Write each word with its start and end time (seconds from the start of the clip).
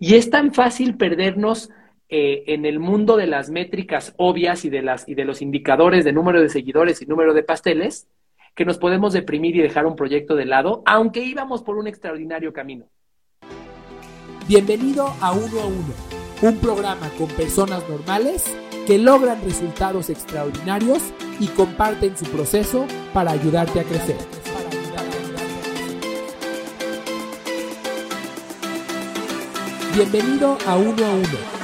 Y 0.00 0.14
es 0.14 0.30
tan 0.30 0.52
fácil 0.52 0.96
perdernos 0.96 1.70
eh, 2.08 2.44
en 2.48 2.66
el 2.66 2.78
mundo 2.78 3.16
de 3.16 3.26
las 3.26 3.50
métricas 3.50 4.14
obvias 4.18 4.64
y 4.64 4.70
de, 4.70 4.82
las, 4.82 5.08
y 5.08 5.14
de 5.14 5.24
los 5.24 5.40
indicadores 5.40 6.04
de 6.04 6.12
número 6.12 6.40
de 6.40 6.48
seguidores 6.48 7.00
y 7.00 7.06
número 7.06 7.34
de 7.34 7.42
pasteles, 7.42 8.08
que 8.54 8.64
nos 8.64 8.78
podemos 8.78 9.12
deprimir 9.12 9.56
y 9.56 9.62
dejar 9.62 9.86
un 9.86 9.96
proyecto 9.96 10.36
de 10.36 10.44
lado, 10.44 10.82
aunque 10.84 11.24
íbamos 11.24 11.62
por 11.62 11.78
un 11.78 11.86
extraordinario 11.86 12.52
camino. 12.52 12.86
Bienvenido 14.46 15.06
a 15.20 15.32
Uno 15.32 15.60
a 15.60 15.66
Uno, 15.66 15.94
un 16.42 16.58
programa 16.58 17.08
con 17.16 17.28
personas 17.28 17.88
normales 17.88 18.54
que 18.86 18.98
logran 18.98 19.42
resultados 19.42 20.10
extraordinarios 20.10 21.14
y 21.40 21.46
comparten 21.46 22.16
su 22.16 22.26
proceso 22.26 22.86
para 23.14 23.30
ayudarte 23.30 23.80
a 23.80 23.84
crecer. 23.84 24.41
Bienvenido 29.94 30.56
a 30.66 30.76
Uno 30.76 31.04
a 31.04 31.10
Uno 31.10 31.62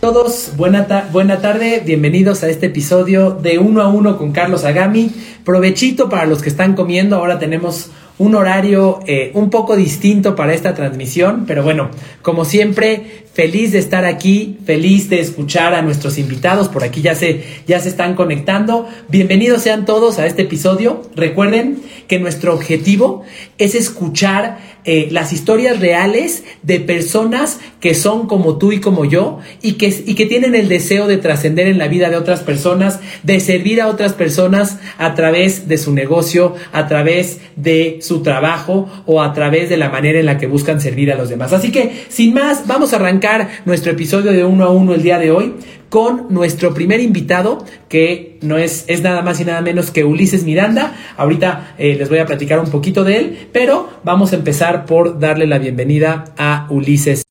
todos, 0.00 0.52
buena, 0.56 1.08
buena 1.12 1.40
tarde, 1.40 1.82
bienvenidos 1.84 2.44
a 2.44 2.48
este 2.48 2.66
episodio 2.66 3.32
de 3.32 3.58
Uno 3.58 3.82
a 3.82 3.88
Uno 3.88 4.16
con 4.16 4.30
Carlos 4.30 4.64
Agami. 4.64 5.10
Provechito 5.44 6.08
para 6.08 6.24
los 6.24 6.40
que 6.40 6.48
están 6.48 6.74
comiendo, 6.74 7.16
ahora 7.16 7.40
tenemos 7.40 7.90
un 8.18 8.34
horario 8.34 9.00
eh, 9.06 9.30
un 9.34 9.50
poco 9.50 9.76
distinto 9.76 10.34
para 10.34 10.54
esta 10.54 10.74
transmisión, 10.74 11.44
pero 11.46 11.62
bueno, 11.62 11.90
como 12.22 12.44
siempre, 12.44 13.24
feliz 13.32 13.72
de 13.72 13.78
estar 13.78 14.04
aquí, 14.04 14.58
feliz 14.64 15.08
de 15.08 15.20
escuchar 15.20 15.74
a 15.74 15.82
nuestros 15.82 16.18
invitados, 16.18 16.68
por 16.68 16.84
aquí 16.84 17.02
ya 17.02 17.14
se, 17.14 17.44
ya 17.66 17.78
se 17.78 17.88
están 17.88 18.14
conectando. 18.14 18.88
Bienvenidos 19.08 19.62
sean 19.62 19.84
todos 19.84 20.18
a 20.18 20.26
este 20.26 20.42
episodio. 20.42 21.02
Recuerden 21.14 21.82
que 22.08 22.18
nuestro 22.18 22.54
objetivo 22.54 23.22
es 23.58 23.74
escuchar 23.74 24.58
eh, 24.90 25.08
las 25.10 25.34
historias 25.34 25.80
reales 25.80 26.44
de 26.62 26.80
personas 26.80 27.60
que 27.80 27.94
son 27.94 28.26
como 28.26 28.58
tú 28.58 28.72
y 28.72 28.80
como 28.80 29.04
yo 29.04 29.38
y 29.62 29.74
que, 29.74 29.86
y 30.06 30.14
que 30.14 30.26
tienen 30.26 30.54
el 30.54 30.68
deseo 30.68 31.06
de 31.06 31.16
trascender 31.16 31.68
en 31.68 31.78
la 31.78 31.88
vida 31.88 32.10
de 32.10 32.16
otras 32.16 32.40
personas, 32.40 33.00
de 33.22 33.40
servir 33.40 33.80
a 33.80 33.88
otras 33.88 34.12
personas 34.12 34.78
a 34.98 35.14
través 35.14 35.68
de 35.68 35.78
su 35.78 35.92
negocio, 35.92 36.54
a 36.72 36.86
través 36.86 37.40
de 37.56 37.98
su 38.00 38.22
trabajo 38.22 38.88
o 39.06 39.22
a 39.22 39.32
través 39.32 39.68
de 39.68 39.76
la 39.76 39.90
manera 39.90 40.18
en 40.18 40.26
la 40.26 40.38
que 40.38 40.46
buscan 40.46 40.80
servir 40.80 41.12
a 41.12 41.16
los 41.16 41.28
demás. 41.28 41.52
Así 41.52 41.70
que, 41.70 42.04
sin 42.08 42.34
más, 42.34 42.66
vamos 42.66 42.92
a 42.92 42.96
arrancar 42.96 43.48
nuestro 43.64 43.92
episodio 43.92 44.32
de 44.32 44.44
uno 44.44 44.64
a 44.64 44.70
uno 44.70 44.94
el 44.94 45.02
día 45.02 45.18
de 45.18 45.30
hoy 45.30 45.54
con 45.88 46.26
nuestro 46.28 46.74
primer 46.74 47.00
invitado, 47.00 47.64
que 47.88 48.38
no 48.42 48.58
es, 48.58 48.84
es 48.88 49.02
nada 49.02 49.22
más 49.22 49.40
y 49.40 49.44
nada 49.44 49.62
menos 49.62 49.90
que 49.90 50.04
Ulises 50.04 50.44
Miranda. 50.44 50.94
Ahorita 51.16 51.74
eh, 51.78 51.96
les 51.98 52.08
voy 52.08 52.18
a 52.18 52.26
platicar 52.26 52.60
un 52.60 52.70
poquito 52.70 53.04
de 53.04 53.16
él, 53.16 53.48
pero 53.52 53.88
vamos 54.04 54.32
a 54.32 54.36
empezar 54.36 54.84
por 54.84 55.18
darle 55.18 55.46
la 55.46 55.58
bienvenida 55.58 56.24
a 56.36 56.66
Ulises. 56.68 57.27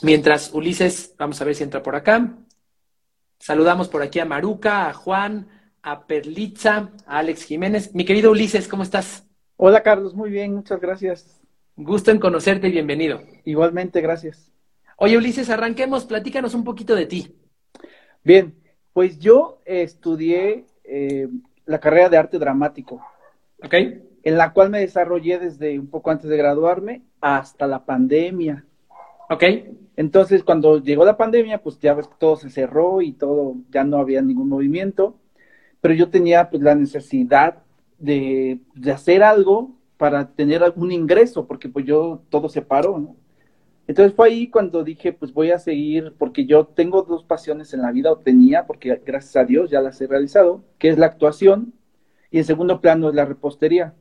Mientras 0.00 0.54
Ulises, 0.54 1.14
vamos 1.18 1.40
a 1.40 1.44
ver 1.44 1.56
si 1.56 1.64
entra 1.64 1.82
por 1.82 1.96
acá. 1.96 2.36
Saludamos 3.40 3.88
por 3.88 4.02
aquí 4.02 4.20
a 4.20 4.24
Maruca, 4.24 4.88
a 4.88 4.92
Juan, 4.92 5.48
a 5.82 6.06
Perlitza, 6.06 6.92
a 7.04 7.18
Alex 7.18 7.42
Jiménez. 7.42 7.94
Mi 7.94 8.04
querido 8.04 8.30
Ulises, 8.30 8.68
¿cómo 8.68 8.84
estás? 8.84 9.26
Hola 9.56 9.82
Carlos, 9.82 10.14
muy 10.14 10.30
bien, 10.30 10.54
muchas 10.54 10.80
gracias. 10.80 11.40
Gusto 11.74 12.12
en 12.12 12.20
conocerte 12.20 12.68
y 12.68 12.72
bienvenido. 12.72 13.22
Igualmente, 13.44 14.00
gracias. 14.00 14.52
Oye 14.96 15.16
Ulises, 15.16 15.50
arranquemos, 15.50 16.04
platícanos 16.04 16.54
un 16.54 16.62
poquito 16.62 16.94
de 16.94 17.06
ti. 17.06 17.36
Bien, 18.22 18.54
pues 18.92 19.18
yo 19.18 19.60
estudié 19.64 20.66
eh, 20.84 21.28
la 21.66 21.80
carrera 21.80 22.08
de 22.08 22.18
arte 22.18 22.38
dramático. 22.38 23.04
Ok. 23.64 23.74
En 24.22 24.36
la 24.36 24.52
cual 24.52 24.70
me 24.70 24.80
desarrollé 24.80 25.40
desde 25.40 25.76
un 25.78 25.88
poco 25.88 26.10
antes 26.10 26.30
de 26.30 26.36
graduarme 26.36 27.02
hasta 27.20 27.66
la 27.66 27.84
pandemia. 27.84 28.64
Ok. 29.30 29.44
Entonces, 29.96 30.44
cuando 30.44 30.82
llegó 30.82 31.04
la 31.04 31.16
pandemia, 31.16 31.62
pues 31.62 31.78
ya 31.80 31.94
ves 31.94 32.06
que 32.06 32.14
todo 32.18 32.36
se 32.36 32.50
cerró 32.50 33.02
y 33.02 33.12
todo, 33.12 33.56
ya 33.70 33.84
no 33.84 33.98
había 33.98 34.22
ningún 34.22 34.48
movimiento. 34.48 35.18
Pero 35.80 35.94
yo 35.94 36.08
tenía 36.10 36.50
pues 36.50 36.62
la 36.62 36.74
necesidad 36.74 37.62
de, 37.98 38.60
de 38.74 38.92
hacer 38.92 39.22
algo 39.22 39.76
para 39.96 40.28
tener 40.32 40.62
algún 40.62 40.92
ingreso, 40.92 41.46
porque 41.46 41.68
pues 41.68 41.84
yo 41.84 42.22
todo 42.30 42.48
se 42.48 42.62
paró, 42.62 42.98
¿no? 42.98 43.16
Entonces 43.88 44.14
fue 44.14 44.28
ahí 44.28 44.48
cuando 44.48 44.84
dije, 44.84 45.12
pues 45.12 45.32
voy 45.32 45.50
a 45.50 45.58
seguir, 45.58 46.14
porque 46.18 46.44
yo 46.44 46.66
tengo 46.66 47.02
dos 47.02 47.24
pasiones 47.24 47.72
en 47.72 47.80
la 47.82 47.90
vida, 47.90 48.12
o 48.12 48.18
tenía, 48.18 48.66
porque 48.66 49.00
gracias 49.04 49.36
a 49.36 49.44
Dios 49.44 49.70
ya 49.70 49.80
las 49.80 50.00
he 50.00 50.06
realizado, 50.06 50.62
que 50.78 50.90
es 50.90 50.98
la 50.98 51.06
actuación 51.06 51.72
y 52.30 52.38
en 52.38 52.44
segundo 52.44 52.80
plano 52.80 53.08
es 53.08 53.14
la 53.14 53.24
repostería. 53.24 53.94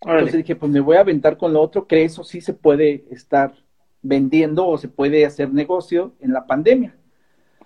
Entonces 0.00 0.38
dije, 0.38 0.56
pues 0.56 0.72
me 0.72 0.80
voy 0.80 0.96
a 0.96 1.00
aventar 1.00 1.36
con 1.36 1.52
lo 1.52 1.60
otro, 1.60 1.86
que 1.86 2.04
eso 2.04 2.24
sí 2.24 2.40
se 2.40 2.54
puede 2.54 3.04
estar 3.10 3.54
vendiendo 4.04 4.68
o 4.68 4.78
se 4.78 4.86
puede 4.86 5.26
hacer 5.26 5.52
negocio 5.52 6.12
en 6.20 6.32
la 6.32 6.46
pandemia. 6.46 6.94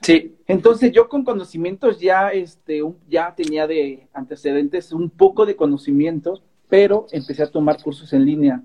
Sí. 0.01 0.37
Entonces 0.47 0.93
yo 0.93 1.09
con 1.09 1.25
conocimientos 1.25 2.01
ya, 2.01 2.31
este, 2.31 2.81
ya 3.09 3.35
tenía 3.35 3.67
de 3.67 4.09
antecedentes 4.15 4.93
un 4.93 5.11
poco 5.11 5.45
de 5.45 5.57
conocimientos, 5.57 6.43
pero 6.69 7.07
empecé 7.11 7.43
a 7.43 7.51
tomar 7.51 7.83
cursos 7.83 8.13
en 8.13 8.25
línea 8.25 8.63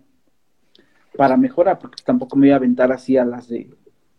para 1.18 1.36
mejorar, 1.36 1.80
porque 1.80 2.04
tampoco 2.06 2.38
me 2.38 2.48
iba 2.48 2.56
a 2.56 2.58
aventar 2.58 2.92
así 2.92 3.18
a 3.18 3.26
las 3.26 3.48
de, 3.48 3.70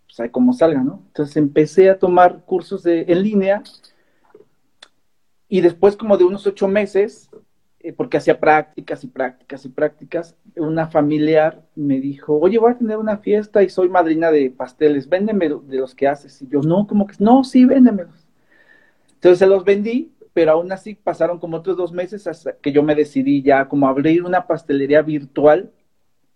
o 0.09 0.13
sea, 0.13 0.31
como 0.31 0.53
salga, 0.53 0.83
¿no? 0.83 1.03
Entonces 1.07 1.37
empecé 1.37 1.89
a 1.89 1.99
tomar 1.99 2.45
cursos 2.45 2.83
de, 2.83 3.05
en 3.09 3.23
línea 3.23 3.63
y 5.49 5.61
después 5.61 5.97
como 5.97 6.17
de 6.17 6.25
unos 6.25 6.47
ocho 6.47 6.67
meses, 6.67 7.31
porque 7.93 8.17
hacía 8.17 8.41
prácticas 8.41 9.05
y 9.05 9.09
prácticas 9.09 9.65
y 9.65 9.69
prácticas, 9.69 10.37
una 10.57 10.89
familiar 10.89 11.63
me 11.75 12.01
dijo, 12.01 12.39
oye, 12.39 12.59
voy 12.59 12.73
a 12.73 12.79
tener 12.79 12.97
una 12.97 13.19
fiesta 13.19 13.63
y 13.63 13.69
soy 13.69 13.89
madrina 13.89 14.31
de 14.31 14.51
pasteles, 14.51 15.09
véndeme 15.09 15.49
de 15.49 15.77
los 15.77 15.95
que 15.95 16.09
haces. 16.09 16.41
Y 16.43 16.49
yo, 16.49 16.61
no, 16.63 16.87
como 16.87 17.07
que, 17.07 17.17
no, 17.19 17.45
sí, 17.45 17.65
véndemelos. 17.65 18.27
Entonces 19.15 19.39
se 19.39 19.47
los 19.47 19.65
vendí, 19.65 20.13
pero 20.33 20.53
aún 20.53 20.73
así 20.73 20.95
pasaron 20.95 21.39
como 21.39 21.59
otros 21.59 21.77
dos 21.77 21.93
meses 21.93 22.27
hasta 22.27 22.57
que 22.57 22.73
yo 22.73 22.83
me 22.83 22.95
decidí 22.95 23.43
ya 23.43 23.69
como 23.69 23.87
abrir 23.89 24.25
una 24.25 24.47
pastelería 24.47 25.03
virtual 25.03 25.71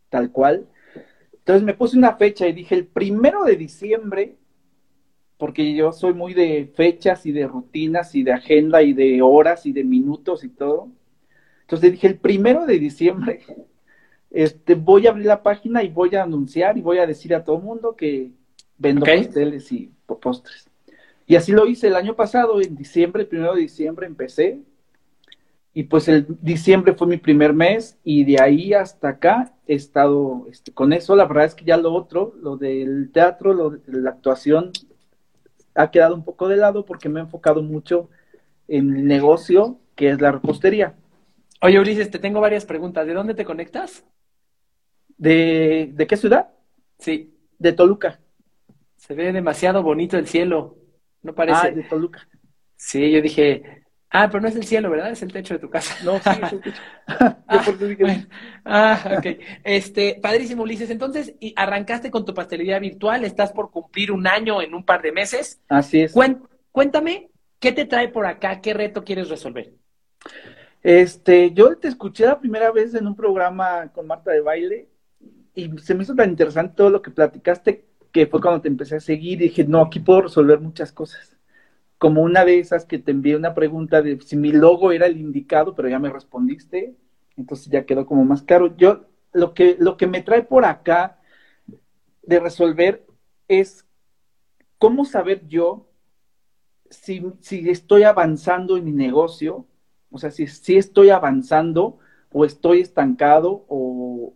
tal 0.08 0.30
cual. 0.32 0.66
Entonces 1.32 1.62
me 1.62 1.74
puse 1.74 1.96
una 1.96 2.16
fecha 2.16 2.46
y 2.46 2.52
dije 2.52 2.74
el 2.74 2.86
primero 2.86 3.44
de 3.44 3.56
diciembre, 3.56 4.36
porque 5.38 5.74
yo 5.74 5.92
soy 5.92 6.14
muy 6.14 6.34
de 6.34 6.70
fechas 6.74 7.24
y 7.26 7.32
de 7.32 7.46
rutinas 7.46 8.14
y 8.14 8.22
de 8.22 8.32
agenda 8.32 8.82
y 8.82 8.92
de 8.92 9.22
horas 9.22 9.66
y 9.66 9.72
de 9.72 9.84
minutos 9.84 10.44
y 10.44 10.48
todo. 10.48 10.90
Entonces 11.68 11.92
dije 11.92 12.06
el 12.06 12.16
primero 12.16 12.64
de 12.64 12.78
diciembre, 12.78 13.42
este, 14.30 14.74
voy 14.74 15.06
a 15.06 15.10
abrir 15.10 15.26
la 15.26 15.42
página 15.42 15.82
y 15.82 15.90
voy 15.90 16.14
a 16.16 16.22
anunciar 16.22 16.78
y 16.78 16.80
voy 16.80 16.96
a 16.96 17.06
decir 17.06 17.34
a 17.34 17.44
todo 17.44 17.56
el 17.56 17.62
mundo 17.62 17.94
que 17.94 18.30
vendo 18.78 19.04
pasteles 19.04 19.70
y 19.70 19.92
postres. 20.06 20.66
Y 21.26 21.36
así 21.36 21.52
lo 21.52 21.66
hice 21.66 21.88
el 21.88 21.96
año 21.96 22.16
pasado, 22.16 22.58
en 22.62 22.74
diciembre, 22.74 23.24
el 23.24 23.28
primero 23.28 23.54
de 23.54 23.60
diciembre 23.60 24.06
empecé. 24.06 24.62
Y 25.74 25.82
pues 25.82 26.08
el 26.08 26.26
diciembre 26.40 26.94
fue 26.94 27.06
mi 27.06 27.18
primer 27.18 27.52
mes 27.52 27.98
y 28.02 28.24
de 28.24 28.40
ahí 28.40 28.72
hasta 28.72 29.10
acá 29.10 29.52
he 29.66 29.74
estado 29.74 30.46
este, 30.50 30.72
con 30.72 30.94
eso. 30.94 31.14
La 31.16 31.26
verdad 31.26 31.44
es 31.44 31.54
que 31.54 31.66
ya 31.66 31.76
lo 31.76 31.92
otro, 31.92 32.34
lo 32.40 32.56
del 32.56 33.10
teatro, 33.12 33.52
lo 33.52 33.70
de 33.70 33.80
la 34.00 34.08
actuación, 34.08 34.72
ha 35.74 35.90
quedado 35.90 36.14
un 36.14 36.24
poco 36.24 36.48
de 36.48 36.56
lado 36.56 36.86
porque 36.86 37.10
me 37.10 37.20
he 37.20 37.24
enfocado 37.24 37.62
mucho 37.62 38.08
en 38.68 38.96
el 38.96 39.06
negocio 39.06 39.76
que 39.94 40.08
es 40.08 40.20
la 40.22 40.32
repostería. 40.32 40.94
Oye, 41.60 41.78
Ulises, 41.78 42.10
te 42.10 42.18
tengo 42.18 42.40
varias 42.40 42.64
preguntas. 42.64 43.06
¿De 43.06 43.14
dónde 43.14 43.34
te 43.34 43.44
conectas? 43.44 44.04
¿De, 45.16 45.90
de 45.92 46.06
qué 46.06 46.16
ciudad? 46.16 46.48
Sí. 46.98 47.34
De 47.58 47.72
Toluca. 47.72 48.20
Se 48.96 49.14
ve 49.14 49.32
demasiado 49.32 49.82
bonito 49.82 50.16
el 50.16 50.26
cielo. 50.26 50.76
¿No 51.22 51.34
parece? 51.34 51.68
Ah, 51.68 51.70
de 51.70 51.82
Toluca. 51.82 52.28
Sí, 52.76 53.10
yo 53.10 53.20
dije, 53.20 53.78
Ah, 54.10 54.28
pero 54.30 54.40
no 54.40 54.48
es 54.48 54.56
el 54.56 54.64
cielo, 54.64 54.88
¿verdad? 54.88 55.10
Es 55.10 55.22
el 55.22 55.32
techo 55.32 55.54
de 55.54 55.60
tu 55.60 55.68
casa. 55.68 55.94
No, 56.02 56.18
sí, 56.18 56.30
es 56.42 56.52
el 56.52 56.62
techo. 56.62 56.80
ah, 57.06 57.36
ah, 58.64 59.14
ok. 59.18 59.26
Este, 59.64 60.18
padrísimo, 60.22 60.62
Ulises. 60.62 60.88
Entonces, 60.88 61.34
arrancaste 61.56 62.10
con 62.10 62.24
tu 62.24 62.32
pastelería 62.32 62.78
virtual, 62.78 63.24
estás 63.24 63.52
por 63.52 63.70
cumplir 63.70 64.10
un 64.10 64.26
año 64.26 64.62
en 64.62 64.74
un 64.74 64.84
par 64.84 65.02
de 65.02 65.12
meses. 65.12 65.60
Así 65.68 66.00
es. 66.00 66.14
cuéntame, 66.72 67.28
¿qué 67.58 67.72
te 67.72 67.84
trae 67.84 68.08
por 68.08 68.24
acá? 68.24 68.62
¿Qué 68.62 68.72
reto 68.72 69.04
quieres 69.04 69.28
resolver? 69.28 69.74
Este, 70.82 71.52
yo 71.52 71.76
te 71.76 71.88
escuché 71.88 72.26
la 72.26 72.38
primera 72.38 72.70
vez 72.70 72.94
en 72.94 73.06
un 73.06 73.16
programa 73.16 73.92
con 73.92 74.06
Marta 74.06 74.30
de 74.30 74.40
Baile 74.40 74.88
y 75.54 75.76
se 75.78 75.94
me 75.94 76.04
hizo 76.04 76.14
tan 76.14 76.30
interesante 76.30 76.74
todo 76.76 76.90
lo 76.90 77.02
que 77.02 77.10
platicaste 77.10 77.84
que 78.12 78.26
fue 78.26 78.40
cuando 78.40 78.60
te 78.62 78.68
empecé 78.68 78.96
a 78.96 79.00
seguir 79.00 79.42
y 79.42 79.48
dije, 79.48 79.64
no, 79.64 79.82
aquí 79.82 80.00
puedo 80.00 80.22
resolver 80.22 80.60
muchas 80.60 80.92
cosas 80.92 81.38
como 81.98 82.22
una 82.22 82.44
de 82.44 82.60
esas 82.60 82.86
que 82.86 82.98
te 82.98 83.10
envié 83.10 83.36
una 83.36 83.54
pregunta 83.54 84.02
de 84.02 84.20
si 84.20 84.36
mi 84.36 84.52
logo 84.52 84.92
era 84.92 85.06
el 85.06 85.18
indicado, 85.18 85.74
pero 85.74 85.88
ya 85.88 85.98
me 85.98 86.10
respondiste, 86.10 86.94
entonces 87.36 87.68
ya 87.68 87.84
quedó 87.84 88.06
como 88.06 88.24
más 88.24 88.42
claro. 88.42 88.76
Yo, 88.76 89.06
lo 89.32 89.52
que, 89.52 89.76
lo 89.78 89.96
que 89.96 90.06
me 90.06 90.22
trae 90.22 90.42
por 90.42 90.64
acá 90.64 91.20
de 92.22 92.40
resolver 92.40 93.04
es 93.48 93.84
cómo 94.78 95.04
saber 95.04 95.46
yo 95.48 95.88
si, 96.88 97.22
si 97.40 97.68
estoy 97.68 98.04
avanzando 98.04 98.76
en 98.76 98.84
mi 98.84 98.92
negocio, 98.92 99.66
o 100.10 100.18
sea, 100.18 100.30
si, 100.30 100.46
si 100.46 100.76
estoy 100.76 101.10
avanzando 101.10 101.98
o 102.32 102.44
estoy 102.44 102.80
estancado 102.80 103.64
o, 103.68 104.34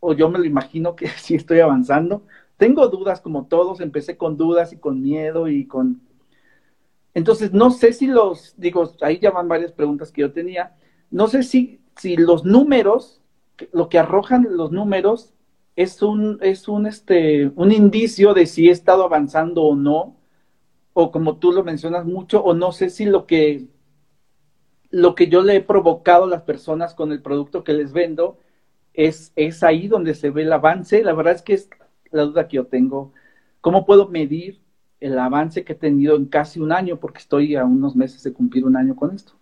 o 0.00 0.14
yo 0.14 0.28
me 0.30 0.38
lo 0.38 0.44
imagino 0.44 0.96
que 0.96 1.08
sí 1.18 1.34
estoy 1.34 1.60
avanzando. 1.60 2.24
Tengo 2.56 2.88
dudas 2.88 3.20
como 3.20 3.46
todos, 3.46 3.80
empecé 3.80 4.16
con 4.16 4.36
dudas 4.36 4.72
y 4.72 4.78
con 4.78 5.00
miedo 5.00 5.48
y 5.48 5.66
con... 5.66 6.00
Entonces, 7.14 7.52
no 7.52 7.70
sé 7.70 7.92
si 7.92 8.06
los, 8.06 8.54
digo, 8.56 8.92
ahí 9.00 9.18
ya 9.18 9.30
van 9.30 9.48
varias 9.48 9.72
preguntas 9.72 10.12
que 10.12 10.20
yo 10.20 10.32
tenía, 10.32 10.76
no 11.10 11.26
sé 11.26 11.42
si, 11.42 11.80
si 11.96 12.16
los 12.16 12.44
números, 12.44 13.20
lo 13.72 13.88
que 13.88 13.98
arrojan 13.98 14.46
los 14.50 14.70
números 14.70 15.34
es 15.74 16.02
un, 16.02 16.38
es 16.40 16.68
un, 16.68 16.86
este, 16.86 17.50
un 17.56 17.72
indicio 17.72 18.32
de 18.32 18.46
si 18.46 18.68
he 18.68 18.70
estado 18.72 19.04
avanzando 19.04 19.64
o 19.64 19.74
no, 19.74 20.16
o 20.92 21.10
como 21.10 21.38
tú 21.38 21.50
lo 21.52 21.64
mencionas 21.64 22.04
mucho, 22.06 22.44
o 22.44 22.54
no 22.54 22.70
sé 22.70 22.90
si 22.90 23.06
lo 23.06 23.26
que, 23.26 23.66
lo 24.90 25.14
que 25.14 25.28
yo 25.28 25.42
le 25.42 25.56
he 25.56 25.60
provocado 25.60 26.24
a 26.24 26.28
las 26.28 26.42
personas 26.42 26.94
con 26.94 27.12
el 27.12 27.22
producto 27.22 27.64
que 27.64 27.72
les 27.72 27.92
vendo 27.92 28.38
es, 28.94 29.32
es 29.36 29.62
ahí 29.62 29.88
donde 29.88 30.14
se 30.14 30.30
ve 30.30 30.42
el 30.42 30.52
avance. 30.52 31.02
La 31.02 31.12
verdad 31.12 31.34
es 31.34 31.42
que 31.42 31.54
es 31.54 31.70
la 32.10 32.22
duda 32.22 32.48
que 32.48 32.56
yo 32.56 32.66
tengo. 32.66 33.12
¿Cómo 33.60 33.86
puedo 33.86 34.08
medir 34.08 34.60
el 35.00 35.18
avance 35.18 35.64
que 35.64 35.74
he 35.74 35.76
tenido 35.76 36.16
en 36.16 36.26
casi 36.26 36.60
un 36.60 36.72
año? 36.72 36.98
Porque 36.98 37.18
estoy 37.18 37.56
a 37.56 37.64
unos 37.64 37.94
meses 37.94 38.22
de 38.22 38.32
cumplir 38.32 38.64
un 38.64 38.76
año 38.76 38.96
con 38.96 39.14
esto. 39.14 39.34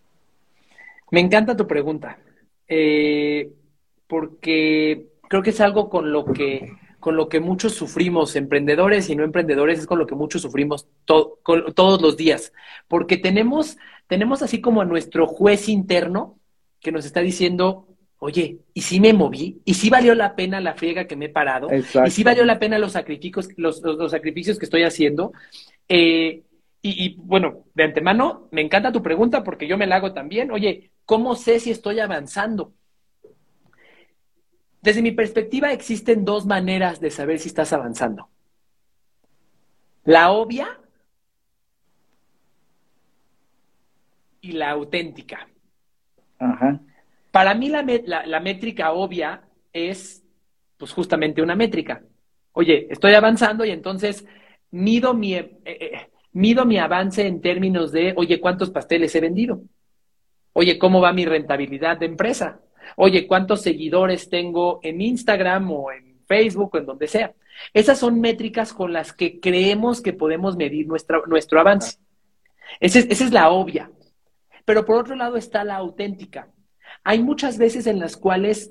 Me 1.10 1.20
encanta 1.20 1.56
tu 1.56 1.66
pregunta, 1.66 2.18
eh, 2.66 3.54
porque 4.06 5.08
creo 5.28 5.42
que 5.42 5.50
es 5.50 5.60
algo 5.60 5.88
con 5.88 6.12
lo 6.12 6.26
que 6.26 6.76
con 7.00 7.16
lo 7.16 7.28
que 7.28 7.40
muchos 7.40 7.74
sufrimos, 7.74 8.34
emprendedores 8.34 9.08
y 9.08 9.16
no 9.16 9.22
emprendedores, 9.22 9.78
es 9.78 9.86
con 9.86 9.98
lo 9.98 10.06
que 10.06 10.16
muchos 10.16 10.42
sufrimos 10.42 10.88
todos 11.04 12.02
los 12.02 12.16
días, 12.16 12.52
porque 12.88 13.16
tenemos, 13.16 13.78
tenemos 14.08 14.42
así 14.42 14.60
como 14.60 14.80
a 14.80 14.84
nuestro 14.84 15.26
juez 15.26 15.68
interno 15.68 16.38
que 16.80 16.90
nos 16.90 17.04
está 17.04 17.20
diciendo, 17.20 17.86
oye, 18.18 18.58
¿y 18.74 18.80
si 18.80 18.98
me 19.00 19.12
moví? 19.12 19.60
¿Y 19.64 19.74
si 19.74 19.90
valió 19.90 20.14
la 20.14 20.34
pena 20.34 20.60
la 20.60 20.74
friega 20.74 21.06
que 21.06 21.14
me 21.14 21.26
he 21.26 21.28
parado? 21.28 21.68
¿Y 21.72 22.10
si 22.10 22.24
valió 22.24 22.44
la 22.44 22.58
pena 22.58 22.78
los 22.78 22.92
sacrificios, 22.92 23.48
los, 23.56 23.82
los, 23.82 24.10
sacrificios 24.10 24.58
que 24.58 24.64
estoy 24.64 24.82
haciendo? 24.82 25.32
Eh, 25.88 26.42
y, 26.80 27.04
y, 27.04 27.16
bueno, 27.18 27.64
de 27.74 27.84
antemano, 27.84 28.48
me 28.50 28.62
encanta 28.62 28.92
tu 28.92 29.02
pregunta 29.02 29.44
porque 29.44 29.68
yo 29.68 29.76
me 29.76 29.86
la 29.86 29.96
hago 29.96 30.12
también. 30.12 30.50
Oye, 30.50 30.90
¿cómo 31.04 31.36
sé 31.36 31.60
si 31.60 31.70
estoy 31.70 32.00
avanzando? 32.00 32.72
Desde 34.80 35.02
mi 35.02 35.12
perspectiva 35.12 35.72
existen 35.72 36.24
dos 36.24 36.46
maneras 36.46 37.00
de 37.00 37.10
saber 37.10 37.40
si 37.40 37.48
estás 37.48 37.72
avanzando. 37.72 38.28
La 40.04 40.30
obvia 40.30 40.77
y 44.40 44.52
la 44.52 44.70
auténtica. 44.70 45.48
Para 47.30 47.54
mí 47.54 47.68
la, 47.68 48.40
métrica 48.40 48.92
obvia 48.92 49.42
es 49.72 50.24
pues 50.76 50.92
justamente 50.92 51.42
una 51.42 51.56
métrica. 51.56 52.02
Oye, 52.52 52.86
estoy 52.90 53.14
avanzando 53.14 53.64
y 53.64 53.70
entonces 53.70 54.24
mido 54.70 55.14
mi, 55.14 55.34
eh, 55.34 55.58
eh, 55.64 56.10
mido 56.32 56.64
mi 56.64 56.78
avance 56.78 57.26
en 57.26 57.40
términos 57.40 57.92
de, 57.92 58.14
oye, 58.16 58.40
¿cuántos 58.40 58.70
pasteles 58.70 59.14
he 59.14 59.20
vendido? 59.20 59.60
Oye, 60.52 60.78
¿cómo 60.78 61.00
va 61.00 61.12
mi 61.12 61.24
rentabilidad 61.24 61.98
de 61.98 62.06
empresa? 62.06 62.60
Oye, 62.96 63.26
¿cuántos 63.26 63.62
seguidores 63.62 64.28
tengo 64.28 64.80
en 64.82 65.00
Instagram 65.00 65.70
o 65.70 65.92
en 65.92 66.20
Facebook 66.26 66.74
o 66.74 66.78
en 66.78 66.86
donde 66.86 67.06
sea? 67.06 67.32
Esas 67.74 67.98
son 67.98 68.20
métricas 68.20 68.72
con 68.72 68.92
las 68.92 69.12
que 69.12 69.40
creemos 69.40 70.00
que 70.00 70.12
podemos 70.12 70.56
medir 70.56 70.86
nuestro 70.86 71.60
avance. 71.60 71.98
Esa 72.80 72.98
es, 73.00 73.32
la 73.32 73.50
obvia. 73.50 73.90
Pero 74.68 74.84
por 74.84 74.98
otro 74.98 75.16
lado 75.16 75.38
está 75.38 75.64
la 75.64 75.76
auténtica. 75.76 76.50
Hay 77.02 77.22
muchas 77.22 77.56
veces 77.56 77.86
en 77.86 77.98
las 77.98 78.18
cuales 78.18 78.70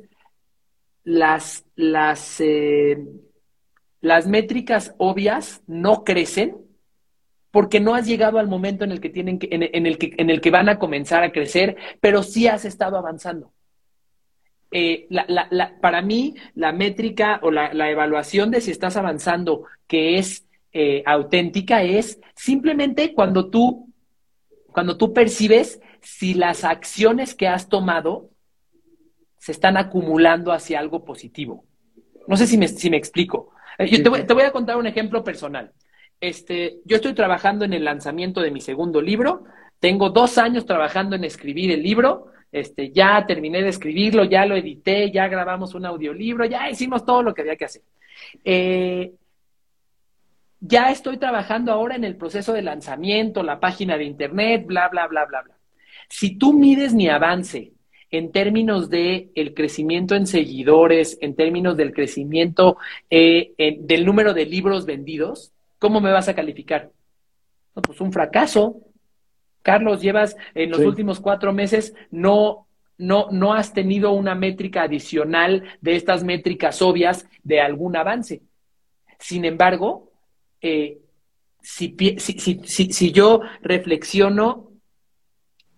las, 1.03 1.65
las, 1.75 2.39
eh, 2.39 3.03
las 3.99 4.27
métricas 4.27 4.93
obvias 4.99 5.63
no 5.65 6.03
crecen 6.03 6.55
porque 7.49 7.79
no 7.79 7.95
has 7.95 8.05
llegado 8.05 8.37
al 8.37 8.47
momento 8.47 8.83
en 8.83 8.91
el 8.91 9.01
que 9.01 9.09
tienen 9.09 9.39
que, 9.39 9.49
en, 9.49 9.87
el 9.87 9.97
que, 9.97 10.13
en 10.17 10.29
el 10.29 10.39
que 10.39 10.51
van 10.51 10.69
a 10.69 10.77
comenzar 10.77 11.23
a 11.23 11.31
crecer, 11.31 11.75
pero 11.99 12.21
sí 12.21 12.45
has 12.45 12.63
estado 12.63 12.95
avanzando. 12.95 13.51
Eh, 14.69 15.07
para 15.81 16.03
mí, 16.03 16.35
la 16.53 16.73
métrica 16.73 17.39
o 17.41 17.49
la, 17.49 17.89
evaluación 17.89 18.51
de 18.51 18.61
si 18.61 18.69
estás 18.69 18.97
avanzando, 18.97 19.63
que 19.87 20.19
es 20.19 20.45
eh, 20.73 21.01
auténtica, 21.07 21.81
es 21.81 22.19
simplemente 22.35 23.15
cuando 23.15 23.49
tú, 23.49 23.91
cuando 24.67 24.95
tú 24.95 25.11
percibes 25.11 25.81
si 26.07 26.33
las 26.33 26.63
acciones 26.63 27.35
que 27.35 27.47
has 27.47 27.69
tomado 27.69 28.29
se 29.37 29.51
están 29.51 29.77
acumulando 29.77 30.51
hacia 30.51 30.79
algo 30.79 31.05
positivo. 31.05 31.65
No 32.27 32.37
sé 32.37 32.47
si 32.47 32.57
me, 32.57 32.67
si 32.67 32.89
me 32.89 32.97
explico. 32.97 33.51
Eh, 33.77 33.87
yo 33.87 34.03
te 34.03 34.09
voy, 34.09 34.25
te 34.25 34.33
voy, 34.33 34.43
a 34.43 34.51
contar 34.51 34.77
un 34.77 34.87
ejemplo 34.87 35.23
personal. 35.23 35.71
Este, 36.19 36.79
yo 36.85 36.97
estoy 36.97 37.13
trabajando 37.13 37.65
en 37.65 37.73
el 37.73 37.85
lanzamiento 37.85 38.41
de 38.41 38.51
mi 38.51 38.61
segundo 38.61 39.01
libro. 39.01 39.43
Tengo 39.79 40.09
dos 40.09 40.37
años 40.37 40.65
trabajando 40.65 41.15
en 41.15 41.23
escribir 41.23 41.71
el 41.71 41.83
libro 41.83 42.31
este, 42.51 42.91
ya 42.91 43.25
terminé 43.27 43.61
de 43.61 43.69
escribirlo, 43.69 44.23
ya 44.23 44.45
lo 44.45 44.55
edité, 44.55 45.11
ya 45.11 45.27
grabamos 45.27 45.75
un 45.75 45.85
audiolibro, 45.85 46.45
ya 46.45 46.69
hicimos 46.69 47.05
todo 47.05 47.21
lo 47.21 47.33
que 47.33 47.41
había 47.41 47.55
que 47.55 47.65
hacer. 47.65 47.81
Eh, 48.43 49.13
ya 50.59 50.89
estoy 50.91 51.17
trabajando 51.17 51.71
ahora 51.71 51.95
en 51.95 52.03
el 52.03 52.15
proceso 52.15 52.53
de 52.53 52.61
lanzamiento, 52.61 53.43
la 53.43 53.59
página 53.59 53.97
de 53.97 54.05
internet, 54.05 54.65
bla, 54.65 54.87
bla, 54.89 55.07
bla, 55.07 55.25
bla, 55.25 55.41
bla. 55.41 55.56
Si 56.09 56.37
tú 56.37 56.53
mides 56.53 56.93
mi 56.93 57.09
avance 57.09 57.73
en 58.09 58.31
términos 58.31 58.89
de 58.89 59.29
el 59.35 59.53
crecimiento 59.53 60.15
en 60.15 60.27
seguidores, 60.27 61.17
en 61.21 61.35
términos 61.35 61.75
del 61.75 61.93
crecimiento 61.93 62.77
eh, 63.09 63.53
del 63.79 64.05
número 64.05 64.33
de 64.33 64.45
libros 64.45 64.85
vendidos, 64.85 65.51
¿cómo 65.79 65.99
me 66.01 66.11
vas 66.11 66.27
a 66.29 66.35
calificar? 66.35 66.91
pues 67.81 68.01
un 68.01 68.11
fracaso, 68.11 68.81
Carlos, 69.61 70.01
llevas 70.01 70.35
en 70.55 70.71
los 70.71 70.79
últimos 70.79 71.19
cuatro 71.19 71.53
meses, 71.53 71.93
no, 72.09 72.67
no, 72.97 73.27
no 73.31 73.53
has 73.53 73.73
tenido 73.73 74.11
una 74.11 74.33
métrica 74.33 74.83
adicional 74.83 75.63
de 75.81 75.95
estas 75.95 76.23
métricas 76.23 76.81
obvias 76.81 77.27
de 77.43 77.59
algún 77.61 77.95
avance. 77.95 78.41
Sin 79.19 79.45
embargo, 79.45 80.11
eh, 80.61 80.99
si, 81.61 81.95
si, 82.17 82.61
si, 82.63 83.11
yo 83.11 83.41
reflexiono 83.61 84.66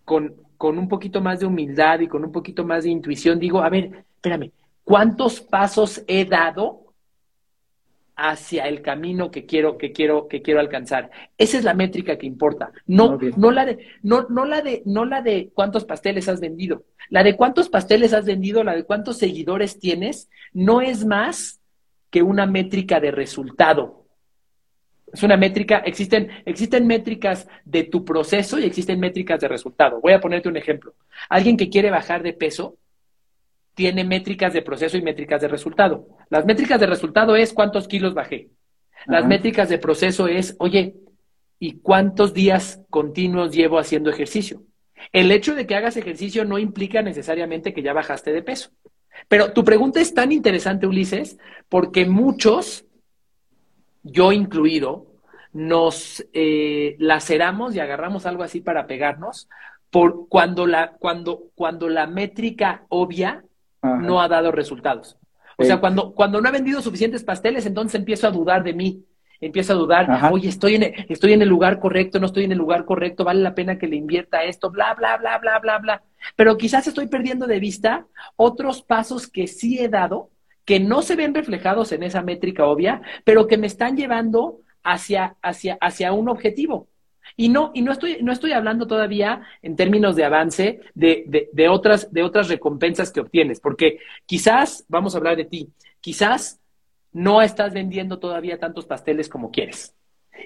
con, 0.10 0.34
con 0.58 0.80
un 0.80 0.90
poquito 0.90 1.22
más 1.22 1.40
de 1.40 1.46
humildad 1.46 2.00
y 2.00 2.08
con 2.08 2.26
un 2.26 2.32
poquito 2.32 2.66
más 2.66 2.84
de 2.84 2.90
intuición, 2.90 3.38
digo, 3.38 3.62
a 3.62 3.70
ver, 3.70 4.06
espérame, 4.16 4.52
¿cuántos 4.84 5.40
pasos 5.40 6.04
he 6.08 6.26
dado 6.26 6.96
hacia 8.16 8.68
el 8.68 8.82
camino 8.82 9.30
que 9.30 9.46
quiero, 9.46 9.78
que 9.78 9.92
quiero, 9.92 10.28
que 10.28 10.42
quiero 10.42 10.60
alcanzar. 10.60 11.12
Esa 11.38 11.60
es 11.60 11.64
la 11.64 11.76
métrica 11.76 12.18
que 12.18 12.26
importa. 12.26 12.72
No, 12.88 13.20
no 13.38 13.52
la 13.52 13.66
de, 13.66 13.86
no, 14.02 14.26
no 14.30 14.46
la 14.46 14.64
de, 14.64 14.82
no 14.86 15.06
la 15.06 15.22
de 15.22 15.52
cuántos 15.54 15.86
pasteles 15.86 16.28
has 16.28 16.42
vendido. 16.42 16.86
La 17.10 17.22
de 17.22 17.38
cuántos 17.38 17.70
pasteles 17.70 18.12
has 18.14 18.26
vendido, 18.26 18.64
la 18.64 18.76
de 18.76 18.84
cuántos 18.84 19.20
seguidores 19.20 19.80
tienes, 19.80 20.28
no 20.54 20.82
es 20.82 21.06
más 21.06 21.62
que 22.10 22.24
una 22.24 22.48
métrica 22.48 23.00
de 23.00 23.12
resultado. 23.12 24.06
Es 25.14 25.24
una 25.24 25.38
métrica, 25.38 25.80
existen, 25.80 26.30
existen 26.46 26.86
métricas 26.88 27.48
de 27.66 27.84
tu 27.84 28.06
proceso 28.06 28.60
y 28.60 28.66
existen 28.66 29.00
métricas 29.00 29.40
de 29.40 29.48
resultado. 29.48 30.00
Voy 30.02 30.14
a 30.14 30.20
ponerte 30.20 30.50
un 30.50 30.58
ejemplo. 30.58 30.94
Alguien 31.30 31.58
que 31.58 31.70
quiere 31.70 31.90
bajar 31.90 32.24
de 32.24 32.34
peso, 32.34 32.78
tiene 33.80 34.04
métricas 34.04 34.52
de 34.52 34.62
proceso 34.62 34.98
y 34.98 35.02
métricas 35.02 35.40
de 35.42 35.48
resultado. 35.48 36.06
Las 36.30 36.46
métricas 36.46 36.82
de 36.82 36.86
resultado 36.86 37.38
es 37.38 37.54
cuántos 37.54 37.88
kilos 37.88 38.14
bajé. 38.14 38.50
Las 39.06 39.26
métricas 39.26 39.70
de 39.70 39.78
proceso 39.78 40.28
es, 40.28 40.56
oye, 40.60 40.96
¿y 41.60 41.80
cuántos 41.80 42.34
días 42.34 42.82
continuos 42.90 43.56
llevo 43.56 43.80
haciendo 43.80 44.10
ejercicio? 44.10 44.64
El 45.14 45.32
hecho 45.32 45.56
de 45.56 45.66
que 45.66 45.76
hagas 45.76 45.96
ejercicio 45.96 46.44
no 46.44 46.60
implica 46.60 47.02
necesariamente 47.02 47.74
que 47.74 47.82
ya 47.82 47.94
bajaste 47.94 48.34
de 48.34 48.44
peso. 48.44 48.72
Pero 49.28 49.54
tu 49.54 49.64
pregunta 49.64 50.02
es 50.02 50.14
tan 50.14 50.32
interesante, 50.32 50.86
Ulises, 50.86 51.38
porque 51.70 52.06
muchos, 52.06 52.86
yo 54.04 54.32
incluido, 54.32 55.08
nos 55.52 56.26
eh, 56.34 56.96
laceramos 57.00 57.76
y 57.76 57.80
agarramos 57.80 58.26
algo 58.26 58.44
así 58.44 58.62
para 58.62 58.88
pegarnos 58.88 59.50
por 59.90 60.28
cuando 60.30 60.68
la, 60.68 60.92
cuando, 60.92 61.46
cuando 61.56 61.90
la 61.90 62.06
métrica 62.06 62.86
obvia 62.90 63.44
no 63.82 64.22
ha 64.22 64.28
dado 64.28 64.52
resultados. 64.52 65.18
O 65.58 65.64
sea, 65.64 65.80
cuando, 65.80 66.14
cuando 66.14 66.40
no 66.40 66.48
he 66.48 66.54
vendido 66.54 66.82
suficientes 66.82 67.24
pasteles, 67.24 67.66
entonces 67.66 68.00
empiezo 68.00 68.28
a 68.28 68.32
dudar 68.32 68.64
de 68.64 68.74
mí. 68.74 69.04
Empiezo 69.42 69.74
a 69.74 69.78
dudar, 69.78 70.32
oye, 70.34 70.50
estoy 70.50 70.76
en, 70.76 70.84
el, 70.84 71.06
estoy 71.08 71.32
en 71.32 71.42
el 71.42 71.48
lugar 71.48 71.80
correcto, 71.80 72.20
no 72.20 72.26
estoy 72.26 72.44
en 72.44 72.52
el 72.52 72.58
lugar 72.58 72.84
correcto, 72.84 73.24
vale 73.24 73.42
la 73.42 73.56
pena 73.56 73.78
que 73.78 73.88
le 73.88 73.96
invierta 73.96 74.44
esto, 74.44 74.70
bla, 74.70 74.94
bla, 74.96 75.16
bla, 75.18 75.38
bla, 75.38 75.60
bla, 75.60 75.78
bla. 75.78 76.04
Pero 76.36 76.58
quizás 76.58 76.88
estoy 76.88 77.08
perdiendo 77.08 77.48
de 77.48 77.60
vista 77.60 78.06
otros 78.36 78.82
pasos 78.82 79.28
que 79.28 79.48
sí 79.48 79.80
he 79.80 79.88
dado, 79.88 80.30
que 80.70 80.80
no 80.80 81.02
se 81.02 81.16
ven 81.16 81.34
reflejados 81.34 81.92
en 81.94 82.04
esa 82.04 82.22
métrica 82.22 82.68
obvia, 82.68 83.02
pero 83.24 83.48
que 83.48 83.58
me 83.58 83.66
están 83.66 83.98
llevando 83.98 84.60
hacia, 84.84 85.36
hacia, 85.42 85.80
hacia 85.82 86.14
un 86.14 86.30
objetivo. 86.30 86.88
Y 87.36 87.50
no, 87.50 87.72
y 87.74 87.82
no 87.82 87.92
estoy, 87.92 88.20
no 88.22 88.32
estoy 88.32 88.52
hablando 88.52 88.86
todavía 88.86 89.42
en 89.64 89.76
términos 89.76 90.16
de 90.16 90.26
avance 90.26 90.82
de, 90.94 91.24
de, 91.26 91.50
de, 91.54 91.70
otras, 91.70 92.14
de 92.14 92.22
otras 92.22 92.50
recompensas 92.50 93.12
que 93.12 93.20
obtienes, 93.20 93.60
porque 93.60 93.98
quizás, 94.28 94.86
vamos 94.88 95.16
a 95.16 95.18
hablar 95.18 95.38
de 95.38 95.46
ti, 95.46 95.70
quizás 96.02 96.60
no 97.12 97.42
estás 97.42 97.74
vendiendo 97.74 98.20
todavía 98.20 98.60
tantos 98.60 98.86
pasteles 98.86 99.28
como 99.28 99.50
quieres. 99.50 99.96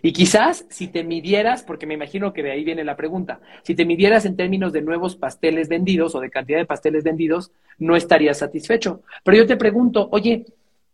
Y 0.01 0.11
quizás 0.11 0.65
si 0.69 0.87
te 0.87 1.03
midieras, 1.03 1.63
porque 1.63 1.85
me 1.85 1.93
imagino 1.93 2.33
que 2.33 2.43
de 2.43 2.51
ahí 2.51 2.63
viene 2.63 2.83
la 2.83 2.95
pregunta, 2.95 3.39
si 3.63 3.75
te 3.75 3.85
midieras 3.85 4.25
en 4.25 4.35
términos 4.35 4.73
de 4.73 4.81
nuevos 4.81 5.15
pasteles 5.15 5.69
vendidos 5.69 6.15
o 6.15 6.19
de 6.19 6.29
cantidad 6.29 6.57
de 6.57 6.65
pasteles 6.65 7.03
vendidos, 7.03 7.51
no 7.77 7.95
estarías 7.95 8.39
satisfecho. 8.39 9.03
Pero 9.23 9.37
yo 9.37 9.45
te 9.45 9.57
pregunto, 9.57 10.09
oye, 10.11 10.45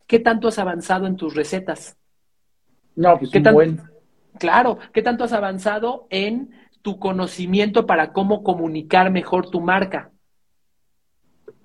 ¿qué 0.06 0.20
tanto 0.20 0.48
has 0.50 0.60
avanzado 0.60 1.08
en 1.08 1.16
tus 1.16 1.36
recetas? 1.36 1.98
No, 2.96 3.18
pues 3.18 3.32
¿Qué 3.32 3.38
un 3.40 3.44
tan- 3.44 3.54
buen. 3.54 3.82
Claro, 4.38 4.78
¿qué 4.94 5.02
tanto 5.02 5.24
has 5.24 5.34
avanzado 5.34 6.08
en 6.10 6.52
tu 6.82 7.00
conocimiento 7.00 7.86
para 7.86 8.14
cómo 8.14 8.44
comunicar 8.44 9.12
mejor 9.12 9.50
tu 9.50 9.60
marca? 9.62 10.12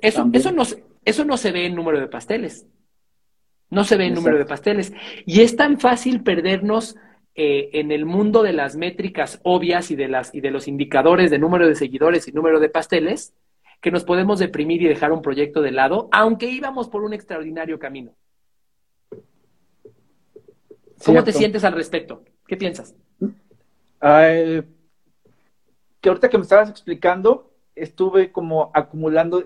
Eso, 0.01 0.19
También. 0.23 0.41
eso, 0.41 0.53
no, 0.53 0.65
se- 0.65 0.85
eso 1.05 1.25
no 1.25 1.37
se 1.37 1.53
ve 1.53 1.67
en 1.67 1.75
número 1.75 2.01
de 2.01 2.09
pasteles. 2.09 2.67
No 3.71 3.85
se 3.85 3.97
ve 3.97 4.07
en 4.07 4.15
número 4.15 4.39
de 4.39 4.45
pasteles. 4.45 4.93
Y 5.27 5.41
es 5.41 5.57
tan 5.57 5.79
fácil 5.81 6.23
perdernos 6.23 6.97
eh, 7.37 7.71
en 7.73 7.91
el 7.91 8.05
mundo 8.05 8.43
de 8.43 8.53
las 8.53 8.77
métricas 8.77 9.41
obvias 9.43 9.91
y 9.91 9.97
de, 9.97 10.09
las, 10.09 10.35
y 10.35 10.41
de 10.41 10.51
los 10.51 10.69
indicadores 10.69 11.31
de 11.31 11.39
número 11.39 11.67
de 11.67 11.75
seguidores 11.75 12.29
y 12.29 12.33
número 12.33 12.61
de 12.61 12.69
pasteles 12.69 13.35
que 13.81 13.91
nos 13.91 14.05
podemos 14.05 14.39
deprimir 14.39 14.83
y 14.83 14.89
dejar 14.89 15.13
un 15.13 15.21
proyecto 15.21 15.61
de 15.61 15.73
lado, 15.73 16.09
aunque 16.13 16.47
íbamos 16.47 16.89
por 16.89 17.03
un 17.03 17.13
extraordinario 17.13 17.79
camino. 17.79 18.15
¿Cómo 21.05 21.23
te 21.23 21.33
sientes 21.33 21.65
al 21.65 21.75
respecto? 21.75 22.23
¿Qué 22.47 22.57
piensas? 22.57 22.95
Ay, 24.01 24.63
que 26.01 26.09
ahorita 26.09 26.29
que 26.29 26.39
me 26.39 26.43
estabas 26.43 26.71
explicando, 26.71 27.51
estuve 27.75 28.31
como 28.31 28.71
acumulando, 28.75 29.45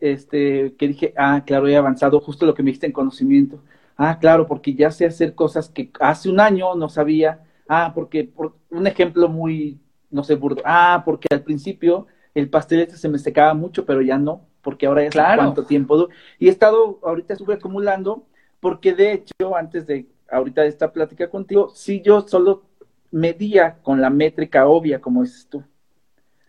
este, 0.00 0.74
que 0.76 0.88
dije, 0.88 1.14
ah, 1.16 1.42
claro, 1.46 1.68
he 1.68 1.76
avanzado, 1.76 2.20
justo 2.20 2.46
lo 2.46 2.54
que 2.54 2.62
me 2.62 2.68
dijiste 2.68 2.86
en 2.86 2.92
conocimiento. 2.92 3.60
Ah, 4.00 4.18
claro, 4.20 4.46
porque 4.46 4.74
ya 4.74 4.92
sé 4.92 5.04
hacer 5.06 5.34
cosas 5.34 5.68
que 5.68 5.90
hace 6.00 6.30
un 6.30 6.38
año 6.38 6.74
no 6.76 6.88
sabía. 6.88 7.44
Ah, 7.68 7.90
porque, 7.94 8.24
por 8.24 8.54
un 8.70 8.86
ejemplo 8.86 9.28
muy, 9.28 9.80
no 10.10 10.22
sé, 10.22 10.36
burdo. 10.36 10.62
Ah, 10.64 11.02
porque 11.04 11.26
al 11.30 11.42
principio 11.42 12.06
el 12.32 12.48
pastel 12.48 12.80
este 12.80 12.96
se 12.96 13.08
me 13.08 13.18
secaba 13.18 13.52
mucho, 13.54 13.84
pero 13.84 14.00
ya 14.00 14.16
no, 14.16 14.46
porque 14.62 14.86
ahora 14.86 15.02
ya 15.02 15.10
sé 15.10 15.18
Claro. 15.18 15.42
cuánto 15.42 15.64
tiempo. 15.64 16.08
Y 16.38 16.46
he 16.46 16.50
estado, 16.50 17.00
ahorita 17.02 17.32
estuve 17.34 17.54
acumulando, 17.54 18.24
porque 18.60 18.94
de 18.94 19.12
hecho, 19.14 19.56
antes 19.56 19.86
de 19.86 20.06
ahorita 20.30 20.62
de 20.62 20.68
esta 20.68 20.92
plática 20.92 21.28
contigo, 21.28 21.68
sí 21.70 22.00
yo 22.00 22.20
solo 22.20 22.62
medía 23.10 23.78
con 23.82 24.00
la 24.00 24.10
métrica 24.10 24.68
obvia, 24.68 25.00
como 25.00 25.22
dices 25.22 25.48
tú, 25.50 25.58
de 25.58 25.64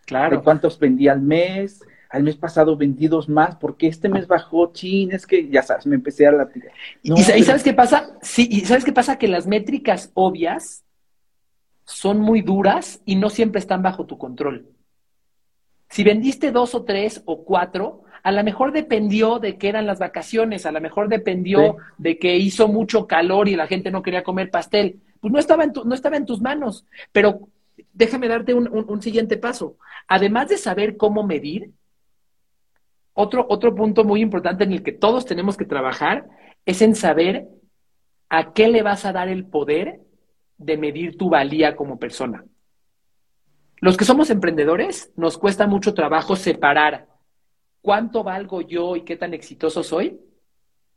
Claro. 0.06 0.42
cuántos 0.44 0.78
vendí 0.78 1.08
al 1.08 1.20
mes, 1.20 1.82
al 2.10 2.22
mes 2.24 2.36
pasado 2.36 2.76
vendí 2.76 3.06
dos 3.08 3.28
más, 3.28 3.56
porque 3.56 3.86
este 3.86 4.08
mes 4.08 4.26
bajó, 4.26 4.72
chin, 4.72 5.12
es 5.12 5.26
que 5.26 5.48
ya 5.48 5.62
sabes, 5.62 5.86
me 5.86 5.94
empecé 5.94 6.26
a 6.26 6.32
latigar. 6.32 6.72
Y, 7.02 7.10
No, 7.10 7.16
y 7.16 7.22
sa- 7.22 7.30
y 7.32 7.34
pero- 7.34 7.44
sabes 7.46 7.62
qué 7.62 7.72
pasa? 7.72 8.18
Sí, 8.20 8.48
y 8.50 8.60
sabes 8.62 8.84
qué 8.84 8.92
pasa 8.92 9.16
que 9.18 9.28
las 9.28 9.46
métricas 9.46 10.10
obvias 10.14 10.84
son 11.84 12.20
muy 12.20 12.42
duras 12.42 13.00
y 13.04 13.16
no 13.16 13.30
siempre 13.30 13.58
están 13.60 13.82
bajo 13.82 14.06
tu 14.06 14.18
control. 14.18 14.66
Si 15.88 16.04
vendiste 16.04 16.52
dos 16.52 16.74
o 16.74 16.84
tres 16.84 17.22
o 17.26 17.44
cuatro, 17.44 18.02
a 18.22 18.32
lo 18.32 18.44
mejor 18.44 18.72
dependió 18.72 19.38
de 19.38 19.56
que 19.56 19.68
eran 19.68 19.86
las 19.86 19.98
vacaciones, 19.98 20.66
a 20.66 20.72
lo 20.72 20.80
mejor 20.80 21.08
dependió 21.08 21.60
Sí. 21.72 21.76
de 21.98 22.18
que 22.18 22.36
hizo 22.36 22.68
mucho 22.68 23.06
calor 23.06 23.48
y 23.48 23.56
la 23.56 23.66
gente 23.66 23.90
no 23.90 24.02
quería 24.02 24.22
comer 24.22 24.50
pastel. 24.50 25.00
Pues 25.20 25.32
no 25.32 25.38
estaba 25.38 25.64
en, 25.64 25.72
tu- 25.72 25.84
no 25.84 25.94
estaba 25.94 26.16
en 26.16 26.26
tus 26.26 26.40
manos. 26.40 26.86
Pero 27.12 27.48
déjame 27.92 28.28
darte 28.28 28.54
un, 28.54 28.68
un- 28.68 28.84
un 28.88 29.02
siguiente 29.02 29.36
paso. 29.36 29.76
Además 30.06 30.48
de 30.48 30.58
saber 30.58 30.96
cómo 30.96 31.24
medir, 31.24 31.70
otro, 33.14 33.46
otro 33.48 33.74
punto 33.74 34.04
muy 34.04 34.20
importante 34.20 34.64
en 34.64 34.72
el 34.72 34.82
que 34.82 34.92
todos 34.92 35.26
tenemos 35.26 35.56
que 35.56 35.64
trabajar 35.64 36.28
es 36.64 36.82
en 36.82 36.94
saber 36.94 37.48
a 38.28 38.52
qué 38.52 38.68
le 38.68 38.82
vas 38.82 39.04
a 39.04 39.12
dar 39.12 39.28
el 39.28 39.46
poder 39.46 40.00
de 40.56 40.76
medir 40.76 41.16
tu 41.16 41.28
valía 41.28 41.74
como 41.74 41.98
persona. 41.98 42.44
Los 43.80 43.96
que 43.96 44.04
somos 44.04 44.30
emprendedores 44.30 45.10
nos 45.16 45.38
cuesta 45.38 45.66
mucho 45.66 45.94
trabajo 45.94 46.36
separar 46.36 47.08
cuánto 47.80 48.22
valgo 48.22 48.60
yo 48.60 48.94
y 48.96 49.04
qué 49.04 49.16
tan 49.16 49.32
exitoso 49.34 49.82
soy 49.82 50.20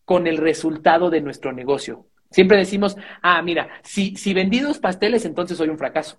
con 0.06 0.28
el 0.28 0.38
resultado 0.38 1.10
de 1.10 1.22
nuestro 1.22 1.54
negocio. 1.54 2.08
Siempre 2.30 2.58
decimos, 2.58 2.98
ah, 3.22 3.42
mira, 3.42 3.70
si, 3.84 4.16
si 4.16 4.34
vendí 4.34 4.60
dos 4.60 4.80
pasteles, 4.80 5.24
entonces 5.24 5.58
soy 5.58 5.70
un 5.70 5.78
fracaso. 5.78 6.18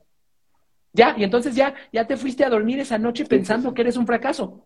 Ya, 0.94 1.14
y 1.18 1.24
entonces 1.24 1.56
ya, 1.56 1.74
ya 1.92 2.06
te 2.06 2.16
fuiste 2.16 2.44
a 2.44 2.48
dormir 2.50 2.78
esa 2.78 2.98
noche 2.98 3.26
pensando 3.26 3.74
que 3.74 3.82
eres 3.82 3.96
un 3.96 4.06
fracaso. 4.06 4.64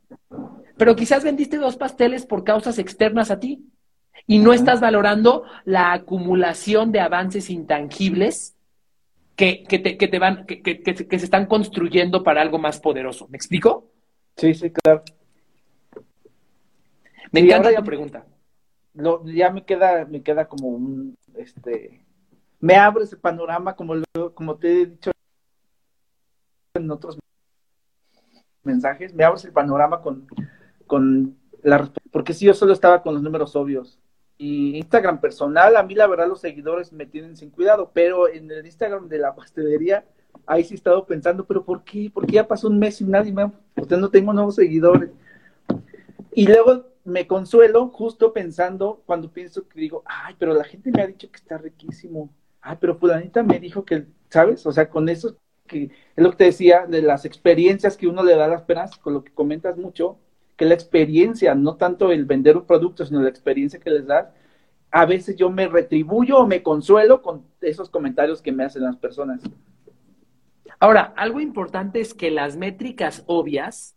Pero 0.76 0.94
quizás 0.94 1.24
vendiste 1.24 1.56
dos 1.56 1.76
pasteles 1.76 2.26
por 2.26 2.44
causas 2.44 2.78
externas 2.78 3.30
a 3.30 3.40
ti 3.40 3.64
y 4.26 4.38
no 4.38 4.52
estás 4.52 4.80
valorando 4.80 5.44
la 5.64 5.92
acumulación 5.94 6.92
de 6.92 7.00
avances 7.00 7.48
intangibles 7.48 8.54
que, 9.36 9.64
que, 9.64 9.78
te, 9.78 9.96
que 9.96 10.06
te 10.06 10.18
van, 10.18 10.44
que, 10.46 11.18
se 11.18 11.24
están 11.24 11.46
construyendo 11.46 12.22
para 12.22 12.42
algo 12.42 12.58
más 12.58 12.78
poderoso. 12.78 13.26
¿Me 13.28 13.36
explico? 13.36 13.90
Sí, 14.36 14.52
sí, 14.52 14.70
claro. 14.70 15.02
Me 17.32 17.40
Sí, 17.40 17.46
encanta 17.46 17.72
ya- 17.72 17.82
pregunta. 17.82 18.26
Lo, 18.94 19.24
ya 19.26 19.50
me 19.50 19.64
queda, 19.64 20.04
me 20.06 20.22
queda 20.22 20.46
como 20.48 20.68
un, 20.68 21.14
este, 21.36 22.04
me 22.60 22.76
abre 22.76 23.04
ese 23.04 23.16
panorama 23.16 23.74
como, 23.76 23.94
lo- 23.94 24.34
como 24.34 24.56
te 24.56 24.68
he 24.82 24.86
dicho 24.86 25.10
en 26.78 26.90
otros 26.90 27.18
mensajes, 28.62 29.14
me 29.14 29.24
abres 29.24 29.44
el 29.44 29.52
panorama 29.52 30.00
con, 30.00 30.26
con 30.86 31.36
la, 31.62 31.78
resp- 31.80 32.00
porque 32.10 32.34
si 32.34 32.46
yo 32.46 32.54
solo 32.54 32.72
estaba 32.72 33.02
con 33.02 33.14
los 33.14 33.22
números 33.22 33.56
obvios. 33.56 33.98
Y 34.40 34.76
Instagram 34.76 35.20
personal, 35.20 35.76
a 35.76 35.82
mí 35.82 35.94
la 35.96 36.06
verdad 36.06 36.28
los 36.28 36.40
seguidores 36.40 36.92
me 36.92 37.06
tienen 37.06 37.36
sin 37.36 37.50
cuidado, 37.50 37.90
pero 37.92 38.28
en 38.28 38.50
el 38.50 38.64
Instagram 38.64 39.08
de 39.08 39.18
la 39.18 39.34
pastelería, 39.34 40.04
ahí 40.46 40.62
sí 40.62 40.74
he 40.74 40.76
estado 40.76 41.04
pensando, 41.06 41.44
pero 41.44 41.64
¿por 41.64 41.82
qué? 41.82 42.10
Porque 42.14 42.34
ya 42.34 42.46
pasó 42.46 42.68
un 42.68 42.78
mes 42.78 43.00
y 43.00 43.04
nadie 43.04 43.32
me, 43.32 43.50
porque 43.74 43.96
no 43.96 44.10
tengo 44.10 44.32
nuevos 44.32 44.54
seguidores. 44.54 45.10
Y 46.32 46.46
luego 46.46 46.86
me 47.04 47.26
consuelo 47.26 47.88
justo 47.88 48.32
pensando, 48.32 49.02
cuando 49.06 49.28
pienso 49.32 49.66
que 49.66 49.80
digo, 49.80 50.04
ay, 50.06 50.36
pero 50.38 50.54
la 50.54 50.62
gente 50.64 50.92
me 50.92 51.02
ha 51.02 51.06
dicho 51.06 51.28
que 51.30 51.36
está 51.36 51.58
riquísimo. 51.58 52.30
Ay, 52.60 52.76
pero 52.80 52.96
fulanita 52.96 53.42
me 53.42 53.58
dijo 53.58 53.84
que, 53.84 54.06
¿sabes? 54.28 54.64
O 54.66 54.72
sea, 54.72 54.88
con 54.88 55.08
eso 55.08 55.36
que 55.68 55.84
es 55.84 55.90
lo 56.16 56.30
que 56.30 56.36
te 56.38 56.44
decía 56.44 56.86
de 56.86 57.02
las 57.02 57.24
experiencias 57.24 57.96
que 57.96 58.08
uno 58.08 58.24
le 58.24 58.34
da 58.34 58.46
a 58.46 58.48
las 58.48 58.62
penas, 58.62 58.96
con 58.96 59.14
lo 59.14 59.22
que 59.22 59.32
comentas 59.32 59.76
mucho, 59.76 60.18
que 60.56 60.64
la 60.64 60.74
experiencia, 60.74 61.54
no 61.54 61.76
tanto 61.76 62.10
el 62.10 62.24
vender 62.24 62.56
un 62.56 62.66
producto, 62.66 63.06
sino 63.06 63.22
la 63.22 63.28
experiencia 63.28 63.78
que 63.78 63.90
les 63.90 64.06
das, 64.06 64.26
a 64.90 65.06
veces 65.06 65.36
yo 65.36 65.50
me 65.50 65.68
retribuyo 65.68 66.38
o 66.38 66.46
me 66.46 66.62
consuelo 66.62 67.22
con 67.22 67.44
esos 67.60 67.90
comentarios 67.90 68.42
que 68.42 68.50
me 68.50 68.64
hacen 68.64 68.82
las 68.82 68.96
personas. 68.96 69.40
Ahora, 70.80 71.12
algo 71.16 71.40
importante 71.40 72.00
es 72.00 72.14
que 72.14 72.30
las 72.30 72.56
métricas 72.56 73.24
obvias 73.26 73.96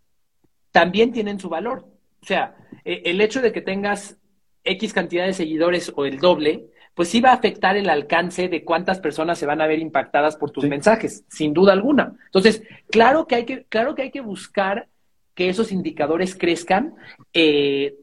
también 0.72 1.12
tienen 1.12 1.40
su 1.40 1.50
valor. 1.50 1.86
O 2.22 2.26
sea, 2.26 2.56
eh, 2.86 3.04
el 3.06 3.22
hecho 3.22 3.42
de 3.42 3.52
que 3.52 3.62
tengas 3.62 4.18
X 4.64 4.94
cantidad 4.94 5.26
de 5.26 5.34
seguidores 5.34 5.92
o 5.96 6.06
el 6.06 6.20
doble, 6.20 6.71
pues 6.94 7.10
sí 7.10 7.22
va 7.22 7.32
a 7.32 7.36
afectar 7.36 7.78
el 7.78 7.90
alcance 7.90 8.48
de 8.50 8.64
cuántas 8.64 9.00
personas 9.00 9.40
se 9.40 9.46
van 9.46 9.62
a 9.62 9.68
ver 9.68 9.80
impactadas 9.80 10.36
por 10.36 10.52
tus 10.52 10.64
Sí. 10.64 10.70
mensajes, 10.70 11.24
sin 11.30 11.54
duda 11.54 11.74
alguna. 11.74 12.14
Entonces, 12.26 12.64
claro 12.90 13.28
que 13.28 13.36
hay 13.36 13.46
que, 13.46 13.64
claro 13.64 13.96
que 13.96 14.02
hay 14.04 14.12
que 14.12 14.22
buscar 14.22 14.88
que 15.34 15.50
esos 15.50 15.72
indicadores 15.72 16.36
crezcan, 16.36 16.94
eh, 17.34 17.96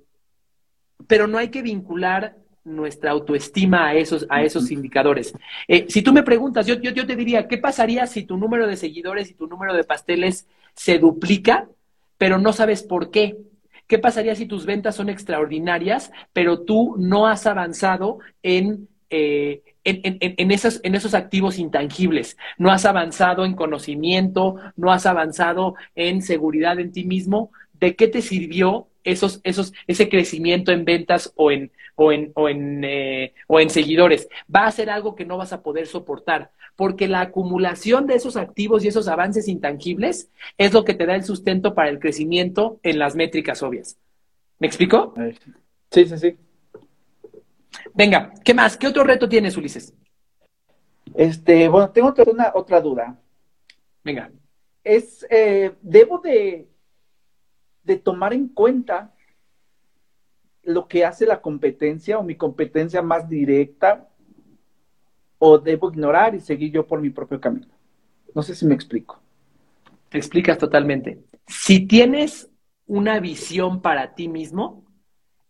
pero 1.06 1.26
no 1.26 1.38
hay 1.38 1.48
que 1.48 1.62
vincular 1.62 2.36
nuestra 2.64 3.12
autoestima 3.12 3.88
a 3.88 3.94
esos, 3.94 4.26
a 4.28 4.42
esos 4.42 4.70
indicadores. 4.70 5.32
Eh, 5.68 5.86
si 5.88 6.02
tú 6.02 6.12
me 6.12 6.22
preguntas, 6.22 6.66
yo, 6.66 6.74
yo, 6.74 6.90
yo 6.90 7.06
te 7.06 7.16
diría, 7.16 7.48
¿qué 7.48 7.56
pasaría 7.58 8.06
si 8.06 8.24
tu 8.24 8.36
número 8.36 8.66
de 8.66 8.76
seguidores 8.76 9.30
y 9.30 9.34
tu 9.34 9.46
número 9.46 9.74
de 9.74 9.84
pasteles 9.84 10.46
se 10.74 10.98
duplica, 10.98 11.68
pero 12.18 12.38
no 12.38 12.52
sabes 12.52 12.82
por 12.82 13.10
qué? 13.10 13.36
¿Qué 13.88 13.98
pasaría 13.98 14.34
si 14.34 14.46
tus 14.46 14.66
ventas 14.66 14.94
son 14.94 15.08
extraordinarias, 15.08 16.12
pero 16.34 16.60
tú 16.60 16.94
no 16.98 17.26
has 17.26 17.46
avanzado 17.46 18.18
en, 18.42 18.86
eh, 19.08 19.62
en, 19.82 20.50
esos, 20.50 20.80
en 20.84 20.94
esos 20.94 21.14
activos 21.14 21.58
intangibles? 21.58 22.36
No 22.58 22.70
has 22.70 22.84
avanzado 22.84 23.46
en 23.46 23.54
conocimiento, 23.54 24.56
no 24.76 24.92
has 24.92 25.06
avanzado 25.06 25.74
en 25.94 26.20
seguridad 26.20 26.78
en 26.78 26.92
ti 26.92 27.04
mismo. 27.04 27.50
¿De 27.72 27.96
qué 27.96 28.08
te 28.08 28.20
sirvió 28.20 28.88
esos, 29.10 29.40
esos, 29.44 29.72
ese 29.86 30.08
crecimiento 30.08 30.72
en 30.72 30.84
ventas 30.84 31.32
o 31.36 31.50
en, 31.50 31.70
o 31.96 32.12
en, 32.12 32.32
o 32.34 32.48
en, 32.48 32.84
eh, 32.84 33.34
o 33.46 33.60
en 33.60 33.70
seguidores? 33.70 34.28
Va 34.54 34.66
a 34.66 34.72
ser 34.72 34.90
algo 34.90 35.14
que 35.14 35.24
no 35.24 35.36
vas 35.36 35.52
a 35.52 35.62
poder 35.62 35.86
soportar, 35.86 36.50
porque 36.76 37.08
la 37.08 37.20
acumulación 37.20 38.06
de 38.06 38.14
esos 38.14 38.36
activos 38.36 38.84
y 38.84 38.88
esos 38.88 39.08
avances 39.08 39.48
intangibles 39.48 40.30
es 40.58 40.72
lo 40.72 40.84
que 40.84 40.94
te 40.94 41.06
da 41.06 41.14
el 41.14 41.24
sustento 41.24 41.74
para 41.74 41.88
el 41.88 41.98
crecimiento 41.98 42.78
en 42.82 42.98
las 42.98 43.16
métricas 43.16 43.62
obvias. 43.62 43.98
¿Me 44.58 44.66
explico? 44.66 45.14
Sí, 45.90 46.06
sí, 46.06 46.18
sí. 46.18 46.36
Venga, 47.94 48.32
¿qué 48.44 48.54
más? 48.54 48.76
¿Qué 48.76 48.86
otro 48.86 49.04
reto 49.04 49.28
tienes, 49.28 49.56
Ulises? 49.56 49.94
Este, 51.14 51.68
bueno, 51.68 51.90
tengo 51.90 52.08
otra, 52.08 52.24
una, 52.30 52.52
otra 52.54 52.80
duda. 52.80 53.18
Venga. 54.04 54.30
Es, 54.84 55.26
eh, 55.30 55.72
debo 55.82 56.18
de, 56.18 56.68
de 57.88 57.96
tomar 57.96 58.34
en 58.34 58.48
cuenta 58.48 59.14
lo 60.62 60.86
que 60.86 61.04
hace 61.04 61.26
la 61.26 61.40
competencia 61.40 62.18
o 62.18 62.22
mi 62.22 62.36
competencia 62.36 63.00
más 63.00 63.28
directa 63.28 64.08
o 65.38 65.58
debo 65.58 65.90
ignorar 65.90 66.34
y 66.34 66.40
seguir 66.40 66.70
yo 66.70 66.86
por 66.86 67.00
mi 67.00 67.10
propio 67.10 67.40
camino. 67.40 67.66
No 68.34 68.42
sé 68.42 68.54
si 68.54 68.66
me 68.66 68.74
explico. 68.74 69.20
Te 70.10 70.18
explicas 70.18 70.58
totalmente. 70.58 71.24
Si 71.46 71.86
tienes 71.86 72.50
una 72.86 73.18
visión 73.20 73.80
para 73.80 74.14
ti 74.14 74.28
mismo, 74.28 74.84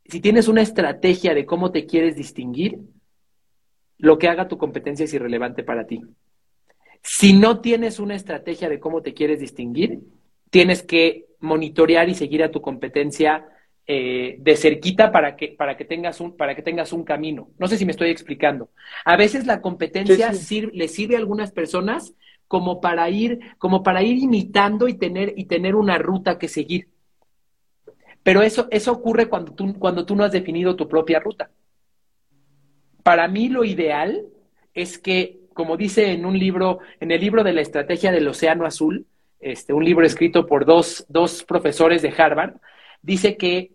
si 0.05 0.21
tienes 0.21 0.47
una 0.47 0.63
estrategia 0.63 1.35
de 1.35 1.45
cómo 1.45 1.73
te 1.73 1.87
quieres 1.87 2.15
distinguir, 2.15 2.79
lo 3.99 4.19
que 4.19 4.29
haga 4.29 4.47
tu 4.47 4.57
competencia 4.59 5.05
es 5.05 5.13
irrelevante 5.13 5.65
para 5.65 5.87
ti. 5.87 6.03
Si 7.03 7.33
no 7.33 7.61
tienes 7.61 7.99
una 7.99 8.15
estrategia 8.15 8.69
de 8.69 8.79
cómo 8.79 9.03
te 9.03 9.13
quieres 9.15 9.41
distinguir, 9.41 10.01
tienes 10.51 10.85
que 10.85 11.28
monitorear 11.41 12.09
y 12.09 12.15
seguir 12.15 12.43
a 12.43 12.51
tu 12.51 12.61
competencia 12.61 13.47
eh, 13.87 14.37
de 14.41 14.57
cerquita 14.57 15.11
para 15.11 15.35
que, 15.35 15.49
para, 15.49 15.77
que 15.77 15.85
tengas 15.85 16.21
un, 16.21 16.37
para 16.37 16.55
que 16.55 16.63
tengas 16.63 16.93
un 16.93 17.05
camino. 17.05 17.51
No 17.59 17.69
sé 17.69 17.79
si 17.79 17.87
me 17.87 17.93
estoy 17.93 18.11
explicando. 18.11 18.71
A 19.05 19.17
veces 19.17 19.47
la 19.47 19.63
competencia 19.63 20.31
le 20.31 20.89
sirve 20.89 21.15
a 21.17 21.19
algunas 21.19 21.53
personas 21.53 22.15
como 22.49 22.81
para 22.81 23.09
ir, 23.09 23.41
como 23.59 23.83
para 23.83 24.03
ir 24.03 24.19
imitando 24.19 24.89
y 24.89 24.95
tener, 24.95 25.35
y 25.37 25.45
tener 25.45 25.75
una 25.75 25.99
ruta 25.99 26.39
que 26.39 26.49
seguir. 26.49 26.89
Pero 28.23 28.43
eso, 28.43 28.69
eso 28.71 28.93
ocurre 28.93 29.29
cuando 29.29 29.53
tú, 29.53 29.79
cuando 29.79 30.05
tú 30.05 30.17
no 30.17 30.25
has 30.25 30.33
definido 30.33 30.77
tu 30.77 30.87
propia 30.87 31.21
ruta. 31.21 31.51
Para 33.03 33.27
mí 33.27 33.49
lo 33.49 33.65
ideal 33.65 34.27
es 34.75 34.99
que, 34.99 35.41
como 35.55 35.79
dice 35.79 36.13
en 36.13 36.27
un 36.27 36.39
libro, 36.39 36.81
en 37.01 37.11
el 37.11 37.23
libro 37.23 37.43
de 37.43 37.55
la 37.55 37.63
estrategia 37.63 38.13
del 38.13 38.29
océano 38.29 38.67
azul, 38.67 39.07
este, 39.41 39.73
un 39.73 39.85
libro 39.85 40.05
escrito 40.05 40.47
por 40.47 40.65
dos, 40.65 41.05
dos 41.09 41.45
profesores 41.45 42.03
de 42.03 42.15
Harvard, 42.17 42.55
dice 43.03 43.37
que 43.37 43.73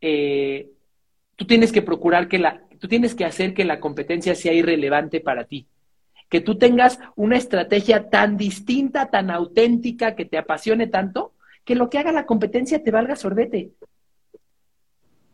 eh, 0.00 0.68
tú 1.36 1.46
tienes 1.46 1.72
que 1.72 1.82
procurar 1.82 2.28
que 2.28 2.38
la, 2.38 2.62
tú 2.78 2.88
tienes 2.88 3.14
que 3.14 3.24
hacer 3.24 3.54
que 3.54 3.64
la 3.64 3.80
competencia 3.80 4.34
sea 4.34 4.52
irrelevante 4.52 5.20
para 5.20 5.44
ti 5.44 5.66
que 6.28 6.40
tú 6.40 6.56
tengas 6.56 6.98
una 7.16 7.36
estrategia 7.36 8.10
tan 8.10 8.36
distinta, 8.36 9.06
tan 9.06 9.30
auténtica, 9.30 10.14
que 10.14 10.24
te 10.24 10.38
apasione 10.38 10.86
tanto, 10.86 11.32
que 11.64 11.74
lo 11.74 11.88
que 11.88 11.98
haga 11.98 12.12
la 12.12 12.26
competencia 12.26 12.82
te 12.82 12.90
valga 12.90 13.16
sorbete. 13.16 13.70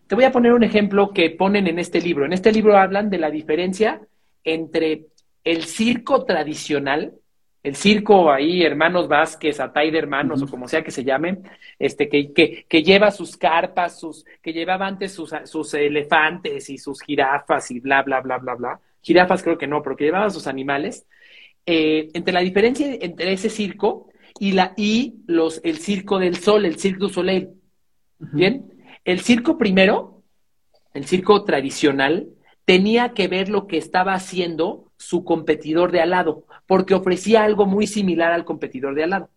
Te 0.06 0.14
voy 0.14 0.24
a 0.24 0.32
poner 0.32 0.52
un 0.52 0.62
ejemplo 0.62 1.12
que 1.12 1.30
ponen 1.30 1.66
en 1.66 1.78
este 1.78 2.00
libro. 2.00 2.24
En 2.24 2.32
este 2.32 2.52
libro 2.52 2.76
hablan 2.76 3.10
de 3.10 3.18
la 3.18 3.30
diferencia 3.30 4.00
entre 4.44 5.06
el 5.42 5.64
circo 5.64 6.24
tradicional, 6.24 7.14
el 7.64 7.76
circo 7.76 8.30
ahí, 8.30 8.62
Hermanos 8.62 9.09
Vázquez, 9.09 9.59
Atay 9.59 9.90
de 9.90 9.99
Hermanos, 9.99 10.42
o 10.42 10.47
como 10.47 10.68
sea 10.68 10.85
que 10.85 10.90
se 10.90 11.02
llame, 11.02 11.38
este, 11.78 12.11
que, 12.11 12.30
que, 12.30 12.66
que, 12.68 12.83
lleva 12.83 13.11
sus 13.11 13.38
carpas, 13.38 13.99
sus, 13.99 14.26
que 14.42 14.52
llevaba 14.52 14.87
antes 14.87 15.14
sus, 15.14 15.33
sus 15.44 15.73
elefantes 15.73 16.68
y 16.68 16.76
sus 16.76 17.00
jirafas 17.00 17.71
y 17.71 17.80
bla, 17.80 18.02
bla, 18.02 18.21
bla, 18.21 18.37
bla, 18.37 18.54
bla. 18.54 18.80
Jirafas 19.00 19.42
creo 19.42 19.56
que 19.56 19.66
no, 19.66 19.83
pero 19.83 19.97
que 19.97 20.04
llevaban 20.04 20.30
sus 20.30 20.47
animales, 20.47 21.06
eh, 21.64 22.11
entre 22.12 22.35
la 22.35 22.40
diferencia 22.40 22.87
entre 23.00 23.33
ese 23.33 23.49
circo 23.49 24.09
y, 24.38 24.52
la, 24.52 24.75
y 24.76 25.23
los, 25.26 25.62
el 25.64 25.78
circo 25.78 26.18
del 26.18 26.37
sol, 26.37 26.66
el 26.66 26.78
Cirque 26.78 26.99
du 26.99 27.09
Soleil. 27.09 27.49
Bien, 28.18 28.75
el 29.06 29.21
circo 29.21 29.56
primero, 29.56 30.23
el 30.92 31.06
circo 31.06 31.44
tradicional, 31.44 32.28
tenía 32.66 33.14
que 33.14 33.26
ver 33.26 33.49
lo 33.49 33.66
que 33.66 33.78
estaba 33.78 34.12
haciendo 34.12 34.92
su 35.04 35.25
competidor 35.25 35.92
de 35.92 36.00
al 36.00 36.11
lado, 36.11 36.46
porque 36.66 36.94
ofrecía 36.94 37.44
algo 37.44 37.66
muy 37.66 37.87
similar 37.87 38.32
al 38.32 38.44
competidor 38.44 38.94
de 38.94 39.04
al 39.04 39.11
lado. 39.11 39.30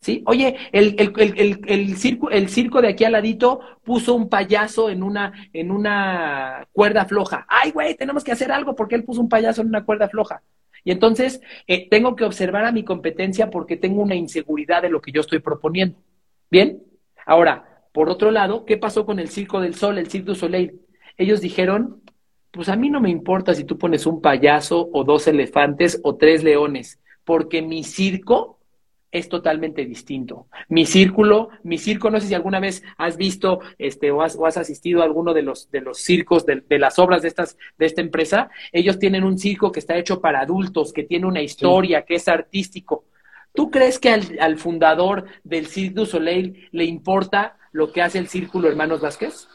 ¿Sí? 0.00 0.22
Oye, 0.26 0.56
el, 0.70 0.94
el, 0.96 1.96
circo, 1.96 2.30
el 2.30 2.48
circo 2.48 2.80
de 2.80 2.88
aquí 2.88 3.02
al 3.02 3.12
ladito 3.12 3.60
puso 3.82 4.14
un 4.14 4.28
payaso 4.28 4.90
en 4.90 5.02
una, 5.02 5.32
en 5.52 5.72
una 5.72 6.68
cuerda 6.72 7.04
floja. 7.04 7.44
Ay, 7.48 7.72
güey, 7.72 7.96
tenemos 7.96 8.22
que 8.22 8.30
hacer 8.30 8.52
algo 8.52 8.76
porque 8.76 8.94
él 8.94 9.02
puso 9.02 9.20
un 9.20 9.28
payaso 9.28 9.60
en 9.62 9.68
una 9.68 9.84
cuerda 9.84 10.08
floja. 10.08 10.40
Y 10.84 10.92
entonces 10.92 11.40
eh, 11.66 11.88
tengo 11.90 12.14
que 12.14 12.24
observar 12.24 12.64
a 12.64 12.70
mi 12.70 12.84
competencia 12.84 13.50
porque 13.50 13.76
tengo 13.76 14.00
una 14.00 14.14
inseguridad 14.14 14.82
de 14.82 14.88
lo 14.88 15.00
que 15.00 15.10
yo 15.10 15.20
estoy 15.20 15.40
proponiendo. 15.40 15.98
¿Bien? 16.48 16.80
Ahora, 17.26 17.82
por 17.92 18.08
otro 18.08 18.30
lado, 18.30 18.64
¿qué 18.64 18.76
pasó 18.76 19.04
con 19.04 19.18
el 19.18 19.28
Circo 19.28 19.60
del 19.60 19.74
Sol, 19.74 19.98
el 19.98 20.08
Cirque 20.08 20.28
du 20.28 20.34
Soleil? 20.36 20.80
Ellos 21.16 21.40
dijeron, 21.40 22.02
pues 22.50 22.68
a 22.68 22.76
mí 22.76 22.90
no 22.90 23.00
me 23.00 23.10
importa 23.10 23.54
si 23.54 23.64
tú 23.64 23.78
pones 23.78 24.06
un 24.06 24.20
payaso 24.20 24.88
o 24.92 25.04
dos 25.04 25.26
elefantes 25.26 26.00
o 26.02 26.16
tres 26.16 26.42
leones, 26.42 26.98
porque 27.24 27.62
mi 27.62 27.84
circo 27.84 28.58
es 29.10 29.28
totalmente 29.28 29.84
distinto. 29.86 30.48
Mi 30.68 30.84
círculo, 30.84 31.48
mi 31.62 31.78
circo, 31.78 32.10
no 32.10 32.20
sé 32.20 32.28
si 32.28 32.34
alguna 32.34 32.60
vez 32.60 32.82
has 32.98 33.16
visto 33.16 33.60
este, 33.78 34.10
o, 34.10 34.22
has, 34.22 34.36
o 34.36 34.46
has 34.46 34.56
asistido 34.58 35.00
a 35.00 35.04
alguno 35.04 35.32
de 35.32 35.42
los, 35.42 35.70
de 35.70 35.80
los 35.80 35.98
circos, 35.98 36.44
de, 36.44 36.62
las 36.78 36.98
obras 36.98 37.22
de, 37.22 37.28
estas, 37.28 37.56
de 37.78 37.86
esta 37.86 38.02
empresa. 38.02 38.50
Ellos 38.70 38.98
tienen 38.98 39.24
un 39.24 39.38
circo 39.38 39.72
que 39.72 39.80
está 39.80 39.96
hecho 39.96 40.20
para 40.20 40.40
adultos, 40.40 40.92
que 40.92 41.04
tiene 41.04 41.26
una 41.26 41.40
historia, 41.40 42.02
que 42.02 42.16
es 42.16 42.28
artístico. 42.28 43.04
¿Tú 43.54 43.70
crees 43.70 43.98
que 43.98 44.10
al, 44.10 44.58
fundador 44.58 45.24
del 45.42 45.66
Cirque 45.66 45.94
du 45.94 46.06
Soleil 46.06 46.68
le 46.70 46.84
importa 46.84 47.56
lo 47.72 47.92
que 47.92 48.02
hace 48.02 48.18
el 48.18 48.28
Círculo 48.28 48.68
Hermanos 48.68 49.00
Vázquez? 49.00 49.48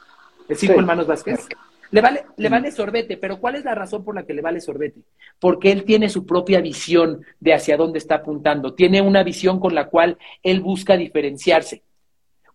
¿El 0.49 0.57
Círculo 0.57 0.81
Hermanos 0.81 1.07
Vázquez? 1.07 1.47
Le 1.93 2.01
vale, 2.01 2.25
le 2.37 2.49
vale 2.49 2.71
sorbete, 2.71 3.17
pero 3.17 3.39
¿cuál 3.39 3.53
es 3.53 3.65
la 3.65 3.75
razón 3.75 4.03
por 4.03 4.15
la 4.15 4.25
que 4.25 4.33
le 4.33 4.41
vale 4.41 4.59
sorbete? 4.59 5.01
Porque 5.39 5.71
él 5.71 5.83
tiene 5.83 6.09
su 6.09 6.25
propia 6.25 6.59
visión 6.59 7.23
de 7.39 7.53
hacia 7.53 7.77
dónde 7.77 7.99
está 7.99 8.15
apuntando, 8.15 8.73
tiene 8.73 8.99
una 8.99 9.21
visión 9.21 9.59
con 9.59 9.75
la 9.75 9.85
cual 9.89 10.17
él 10.41 10.59
busca 10.59 10.97
diferenciarse. 10.97 11.83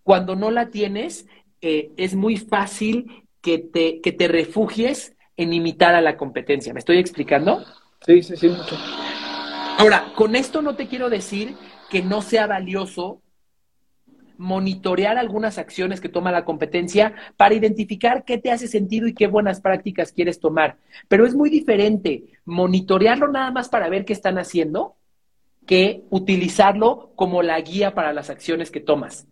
Cuando 0.02 0.34
no 0.34 0.50
la 0.50 0.70
tienes, 0.70 1.28
eh, 1.60 1.92
es 1.96 2.16
muy 2.16 2.36
fácil 2.36 3.28
que 3.40 3.58
te, 3.58 4.00
que 4.00 4.10
te 4.10 4.26
refugies 4.26 5.14
en 5.36 5.52
imitar 5.52 5.94
a 5.94 6.00
la 6.00 6.16
competencia. 6.16 6.72
¿Me 6.72 6.80
estoy 6.80 6.98
explicando? 6.98 7.64
Sí, 8.04 8.24
sí, 8.24 8.36
sí, 8.36 8.48
mucho. 8.48 8.76
Ahora, 9.78 10.12
con 10.16 10.34
esto 10.34 10.62
no 10.62 10.74
te 10.74 10.88
quiero 10.88 11.10
decir 11.10 11.54
que 11.90 12.02
no 12.02 12.22
sea 12.22 12.48
valioso 12.48 13.22
monitorear 14.38 15.18
algunas 15.18 15.58
acciones 15.58 16.00
que 16.00 16.08
toma 16.08 16.32
la 16.32 16.44
competencia 16.44 17.14
para 17.36 17.54
identificar 17.54 18.24
qué 18.24 18.38
te 18.38 18.50
hace 18.50 18.68
sentido 18.68 19.06
y 19.06 19.12
qué 19.12 19.26
buenas 19.26 19.60
prácticas 19.60 20.12
quieres 20.12 20.40
tomar. 20.40 20.78
Pero 21.08 21.26
es 21.26 21.34
muy 21.34 21.50
diferente 21.50 22.24
monitorearlo 22.46 23.28
nada 23.28 23.50
más 23.50 23.68
para 23.68 23.88
ver 23.88 24.04
qué 24.04 24.14
están 24.14 24.38
haciendo 24.38 24.94
que 25.66 26.04
utilizarlo 26.08 27.12
como 27.14 27.42
la 27.42 27.60
guía 27.60 27.94
para 27.94 28.14
las 28.14 28.30
acciones 28.30 28.70
que 28.70 28.80
tomas. 28.80 29.26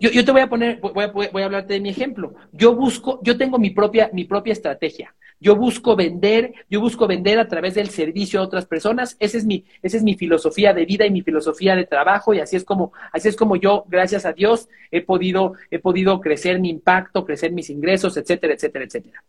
Yo, 0.00 0.24
te 0.24 0.32
voy 0.32 0.40
a 0.40 0.48
poner, 0.48 0.80
voy 0.80 1.04
a, 1.04 1.08
voy 1.08 1.42
a 1.42 1.44
hablarte 1.44 1.74
de 1.74 1.80
mi 1.80 1.90
ejemplo. 1.90 2.34
Yo 2.52 2.74
busco, 2.74 3.20
yo 3.22 3.36
tengo 3.36 3.58
mi 3.58 3.70
propia, 3.70 4.10
mi 4.12 4.24
propia 4.24 4.52
estrategia. 4.52 5.14
Yo 5.40 5.56
busco 5.56 5.96
vender, 5.96 6.52
yo 6.68 6.80
busco 6.80 7.06
vender 7.06 7.38
a 7.38 7.48
través 7.48 7.74
del 7.74 7.88
servicio 7.88 8.40
a 8.40 8.44
otras 8.44 8.66
personas. 8.66 9.16
Esa 9.18 9.38
es 9.38 9.46
mi, 9.46 9.64
esa 9.82 9.96
es 9.96 10.02
mi 10.02 10.14
filosofía 10.14 10.74
de 10.74 10.84
vida 10.84 11.06
y 11.06 11.10
mi 11.10 11.22
filosofía 11.22 11.74
de 11.74 11.86
trabajo. 11.86 12.34
Y 12.34 12.40
así 12.40 12.56
es 12.56 12.64
como, 12.64 12.92
así 13.10 13.28
es 13.28 13.36
como 13.36 13.56
yo, 13.56 13.84
gracias 13.88 14.26
a 14.26 14.34
Dios, 14.34 14.68
he 14.90 15.00
podido, 15.00 15.54
he 15.70 15.78
podido 15.78 16.20
crecer 16.20 16.60
mi 16.60 16.68
impacto, 16.68 17.24
crecer 17.24 17.52
mis 17.52 17.70
ingresos, 17.70 18.18
etcétera, 18.18 18.52
etcétera, 18.52 18.84
etcétera. 18.84 19.24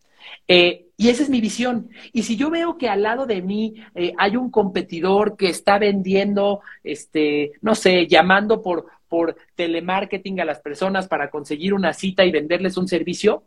Eh, 0.48 0.88
y 0.98 1.10
esa 1.10 1.24
es 1.24 1.30
mi 1.30 1.40
visión. 1.40 1.90
Y 2.12 2.24
si 2.24 2.36
yo 2.36 2.50
veo 2.50 2.78
que 2.78 2.90
al 2.90 3.04
lado 3.04 3.26
de 3.26 3.42
mí 3.42 3.76
eh, 3.96 4.14
hay 4.18 4.36
un 4.36 4.52
competidor 4.52 5.38
que 5.38 5.48
está 5.48 5.80
vendiendo, 5.80 6.60
este, 6.84 7.54
no 7.62 7.74
sé, 7.74 8.08
llamando 8.08 8.62
por, 8.62 8.88
por 9.08 9.38
telemarketing 9.56 10.42
a 10.42 10.46
las 10.46 10.60
personas 10.60 11.08
para 11.08 11.30
conseguir 11.30 11.74
una 11.74 11.94
cita 11.94 12.26
y 12.26 12.32
venderles 12.32 12.78
un 12.78 12.88
servicio, 12.88 13.44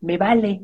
me 0.00 0.18
vale 0.18 0.60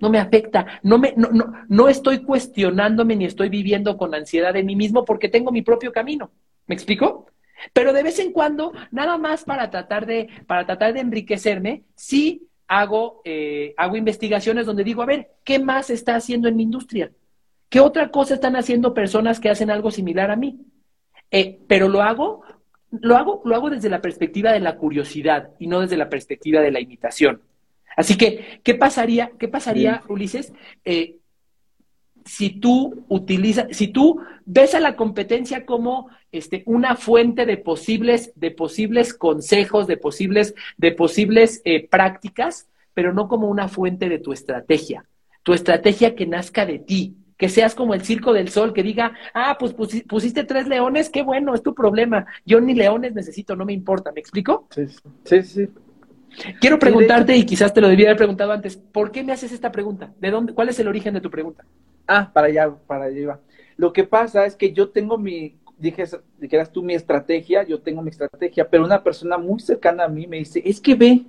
no 0.00 0.10
me 0.10 0.18
afecta, 0.18 0.80
no, 0.82 0.98
me, 0.98 1.14
no, 1.16 1.30
no, 1.30 1.52
no 1.68 1.88
estoy 1.88 2.22
cuestionándome 2.22 3.16
ni 3.16 3.24
estoy 3.24 3.48
viviendo 3.48 3.96
con 3.96 4.14
ansiedad 4.14 4.52
de 4.54 4.62
mí 4.62 4.76
mismo 4.76 5.04
porque 5.04 5.28
tengo 5.28 5.52
mi 5.52 5.62
propio 5.62 5.92
camino. 5.92 6.30
¿Me 6.66 6.74
explico? 6.74 7.26
Pero 7.72 7.92
de 7.92 8.02
vez 8.02 8.18
en 8.18 8.32
cuando, 8.32 8.72
nada 8.90 9.18
más 9.18 9.44
para 9.44 9.70
tratar 9.70 10.06
de, 10.06 10.28
para 10.46 10.66
tratar 10.66 10.94
de 10.94 11.00
enriquecerme, 11.00 11.84
sí 11.94 12.48
hago, 12.68 13.22
eh, 13.24 13.74
hago 13.76 13.96
investigaciones 13.96 14.66
donde 14.66 14.84
digo, 14.84 15.02
a 15.02 15.06
ver, 15.06 15.30
¿qué 15.44 15.58
más 15.58 15.90
está 15.90 16.16
haciendo 16.16 16.48
en 16.48 16.56
mi 16.56 16.64
industria? 16.64 17.10
¿Qué 17.68 17.80
otra 17.80 18.10
cosa 18.10 18.34
están 18.34 18.56
haciendo 18.56 18.94
personas 18.94 19.40
que 19.40 19.50
hacen 19.50 19.70
algo 19.70 19.90
similar 19.90 20.30
a 20.30 20.36
mí? 20.36 20.60
Eh, 21.30 21.58
pero 21.66 21.88
lo 21.88 22.02
hago, 22.02 22.42
lo 22.90 23.16
hago, 23.16 23.42
lo 23.44 23.54
hago 23.54 23.70
desde 23.70 23.88
la 23.88 24.00
perspectiva 24.00 24.52
de 24.52 24.60
la 24.60 24.76
curiosidad 24.76 25.50
y 25.58 25.66
no 25.66 25.80
desde 25.80 25.96
la 25.96 26.08
perspectiva 26.08 26.60
de 26.60 26.70
la 26.70 26.80
imitación. 26.80 27.40
Así 27.96 28.16
que, 28.16 28.60
¿qué 28.62 28.74
pasaría, 28.74 29.32
qué 29.38 29.48
pasaría, 29.48 30.02
Ulises, 30.08 30.52
eh, 30.84 31.16
si 32.26 32.50
tú 32.50 33.04
utilizas, 33.08 33.68
si 33.70 33.88
tú 33.88 34.20
ves 34.44 34.74
a 34.74 34.80
la 34.80 34.96
competencia 34.96 35.64
como 35.64 36.08
este, 36.32 36.62
una 36.66 36.96
fuente 36.96 37.46
de 37.46 37.56
posibles, 37.56 38.32
de 38.34 38.50
posibles 38.50 39.14
consejos, 39.14 39.86
de 39.86 39.96
posibles, 39.96 40.54
de 40.76 40.92
posibles 40.92 41.62
eh, 41.64 41.88
prácticas, 41.88 42.68
pero 42.92 43.12
no 43.12 43.28
como 43.28 43.48
una 43.48 43.68
fuente 43.68 44.08
de 44.08 44.18
tu 44.18 44.32
estrategia. 44.32 45.06
Tu 45.42 45.54
estrategia 45.54 46.14
que 46.14 46.26
nazca 46.26 46.66
de 46.66 46.80
ti, 46.80 47.16
que 47.36 47.48
seas 47.48 47.74
como 47.74 47.94
el 47.94 48.02
Circo 48.02 48.32
del 48.32 48.48
Sol, 48.48 48.72
que 48.72 48.82
diga, 48.82 49.12
ah, 49.32 49.56
pues 49.58 49.72
pusiste 49.74 50.44
tres 50.44 50.66
leones, 50.66 51.08
qué 51.08 51.22
bueno, 51.22 51.54
es 51.54 51.62
tu 51.62 51.74
problema. 51.74 52.26
Yo 52.44 52.60
ni 52.60 52.74
leones 52.74 53.14
necesito, 53.14 53.54
no 53.54 53.64
me 53.64 53.72
importa, 53.72 54.10
¿me 54.12 54.20
explico? 54.20 54.66
Sí, 54.70 54.86
sí, 55.24 55.42
sí. 55.42 55.68
Quiero 56.60 56.78
preguntarte, 56.78 57.36
y 57.36 57.44
quizás 57.44 57.72
te 57.72 57.80
lo 57.80 57.88
debía 57.88 58.06
haber 58.06 58.18
preguntado 58.18 58.52
antes, 58.52 58.76
¿por 58.76 59.10
qué 59.10 59.24
me 59.24 59.32
haces 59.32 59.52
esta 59.52 59.72
pregunta? 59.72 60.12
¿De 60.20 60.30
dónde, 60.30 60.52
cuál 60.52 60.68
es 60.68 60.78
el 60.78 60.88
origen 60.88 61.14
de 61.14 61.20
tu 61.20 61.30
pregunta? 61.30 61.64
Ah, 62.06 62.30
para 62.32 62.46
allá, 62.48 62.72
para 62.86 63.06
allá 63.06 63.40
Lo 63.76 63.92
que 63.92 64.04
pasa 64.04 64.46
es 64.46 64.54
que 64.54 64.72
yo 64.72 64.90
tengo 64.90 65.18
mi, 65.18 65.56
dije, 65.78 66.04
dijeras 66.38 66.70
tú 66.72 66.82
mi 66.82 66.94
estrategia, 66.94 67.62
yo 67.64 67.80
tengo 67.80 68.02
mi 68.02 68.10
estrategia, 68.10 68.68
pero 68.68 68.84
una 68.84 69.02
persona 69.02 69.38
muy 69.38 69.60
cercana 69.60 70.04
a 70.04 70.08
mí 70.08 70.26
me 70.26 70.38
dice, 70.38 70.62
es 70.64 70.80
que 70.80 70.94
ve, 70.94 71.24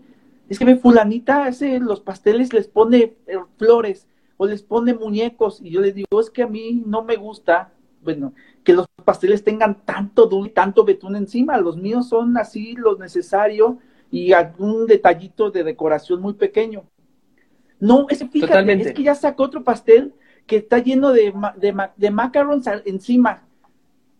es 0.49 0.59
que 0.59 0.65
ve 0.65 0.75
fulanita 0.75 1.45
hace 1.45 1.79
los 1.79 2.01
pasteles, 2.01 2.53
les 2.53 2.67
pone 2.67 3.15
eh, 3.27 3.37
flores 3.57 4.07
o 4.37 4.45
les 4.45 4.61
pone 4.61 4.93
muñecos, 4.93 5.61
y 5.61 5.71
yo 5.71 5.81
le 5.81 5.91
digo, 5.91 6.19
es 6.19 6.29
que 6.29 6.43
a 6.43 6.47
mí 6.47 6.83
no 6.85 7.03
me 7.03 7.15
gusta, 7.15 7.71
bueno, 8.03 8.33
que 8.63 8.73
los 8.73 8.85
pasteles 9.03 9.43
tengan 9.43 9.83
tanto 9.85 10.27
dulce, 10.27 10.51
tanto 10.51 10.83
betún 10.83 11.15
encima, 11.15 11.57
los 11.57 11.77
míos 11.77 12.09
son 12.09 12.37
así 12.37 12.75
lo 12.75 12.97
necesario 12.97 13.79
y 14.11 14.33
algún 14.33 14.87
detallito 14.87 15.51
de 15.51 15.63
decoración 15.63 16.21
muy 16.21 16.33
pequeño. 16.33 16.85
No, 17.79 18.07
es, 18.09 18.25
fíjate, 18.29 18.73
es 18.73 18.93
que 18.93 19.03
ya 19.03 19.15
sacó 19.15 19.43
otro 19.43 19.63
pastel 19.63 20.13
que 20.45 20.57
está 20.57 20.79
lleno 20.79 21.11
de, 21.11 21.33
de, 21.57 21.75
de 21.95 22.11
macarons 22.11 22.67
encima. 22.85 23.43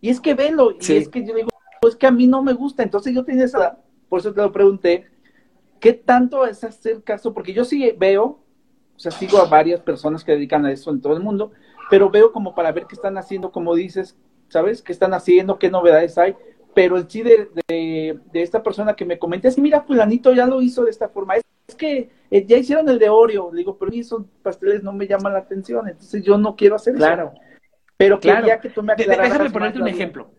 Y 0.00 0.10
es 0.10 0.20
que 0.20 0.34
velo, 0.34 0.72
y 0.72 0.92
es 0.92 1.08
que 1.08 1.26
yo 1.26 1.34
digo, 1.34 1.48
pues 1.80 1.96
que 1.96 2.06
a 2.06 2.10
mí 2.10 2.26
no 2.26 2.42
me 2.42 2.52
gusta. 2.52 2.82
Entonces 2.82 3.14
yo 3.14 3.24
tenía 3.24 3.44
esa, 3.44 3.78
por 4.08 4.20
eso 4.20 4.32
te 4.32 4.42
lo 4.42 4.52
pregunté, 4.52 5.06
¿qué 5.80 5.92
tanto 5.92 6.46
es 6.46 6.62
hacer 6.62 7.02
caso? 7.02 7.32
Porque 7.32 7.52
yo 7.52 7.64
sí 7.64 7.92
veo, 7.98 8.24
o 8.24 8.98
sea, 8.98 9.10
sigo 9.10 9.38
a 9.38 9.48
varias 9.48 9.80
personas 9.80 10.22
que 10.22 10.32
dedican 10.32 10.64
a 10.66 10.72
eso 10.72 10.90
en 10.90 11.00
todo 11.00 11.16
el 11.16 11.22
mundo, 11.22 11.52
pero 11.90 12.10
veo 12.10 12.32
como 12.32 12.54
para 12.54 12.72
ver 12.72 12.86
qué 12.86 12.94
están 12.94 13.16
haciendo, 13.16 13.50
como 13.50 13.74
dices, 13.74 14.16
¿sabes? 14.48 14.82
¿Qué 14.82 14.92
están 14.92 15.14
haciendo? 15.14 15.58
¿Qué 15.58 15.70
novedades 15.70 16.18
hay? 16.18 16.36
Pero 16.78 16.96
el 16.96 17.10
sí 17.10 17.24
de, 17.24 17.48
de, 17.66 18.20
esta 18.34 18.62
persona 18.62 18.94
que 18.94 19.04
me 19.04 19.18
comenta 19.18 19.48
es 19.48 19.56
que 19.56 19.60
mira, 19.60 19.82
fulanito 19.82 20.32
ya 20.32 20.46
lo 20.46 20.62
hizo 20.62 20.84
de 20.84 20.92
esta 20.92 21.08
forma. 21.08 21.34
Es, 21.34 21.44
que 21.74 22.08
eh, 22.30 22.46
ya 22.46 22.56
hicieron 22.56 22.88
el 22.88 23.00
de 23.00 23.08
Oreo. 23.08 23.50
Le 23.52 23.58
digo, 23.58 23.76
pero 23.76 23.90
esos 23.90 24.24
pasteles 24.44 24.84
no 24.84 24.92
me 24.92 25.08
llaman 25.08 25.32
la 25.32 25.40
atención, 25.40 25.88
entonces 25.88 26.22
yo 26.22 26.38
no 26.38 26.54
quiero 26.54 26.76
hacer 26.76 26.94
claro. 26.94 27.34
Pero 27.96 28.20
claro. 28.20 28.42
quería 28.42 28.60
que 28.60 28.70
tú 28.70 28.84
me 28.84 28.94
Déjame 28.94 29.50
ponerte 29.50 29.80
un 29.80 29.88
ejemplo. 29.88 30.30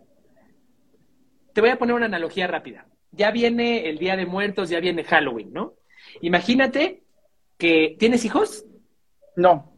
Te 1.52 1.60
voy 1.60 1.72
a 1.72 1.78
poner 1.78 1.94
una 1.94 2.06
analogía 2.06 2.48
rápida. 2.48 2.88
Ya 3.12 3.32
viene 3.32 3.90
el 3.90 3.98
Día 3.98 4.16
de 4.16 4.26
Muertos, 4.26 4.70
ya 4.70 4.80
viene 4.80 5.04
Halloween, 5.04 5.52
¿no? 5.52 5.74
Imagínate 6.22 7.04
que... 7.58 7.98
¿Tienes 8.00 8.24
hijos? 8.24 8.66
No. 9.36 9.74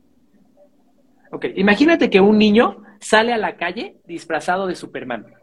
Ok, 1.31 1.45
imagínate 1.55 2.11
que 2.11 2.21
un 2.21 2.37
niño 2.37 2.83
sale 2.99 3.33
a 3.33 3.39
la 3.39 3.57
calle 3.57 3.97
disfrazado 4.05 4.67
de 4.67 4.75
Superman. 4.75 5.40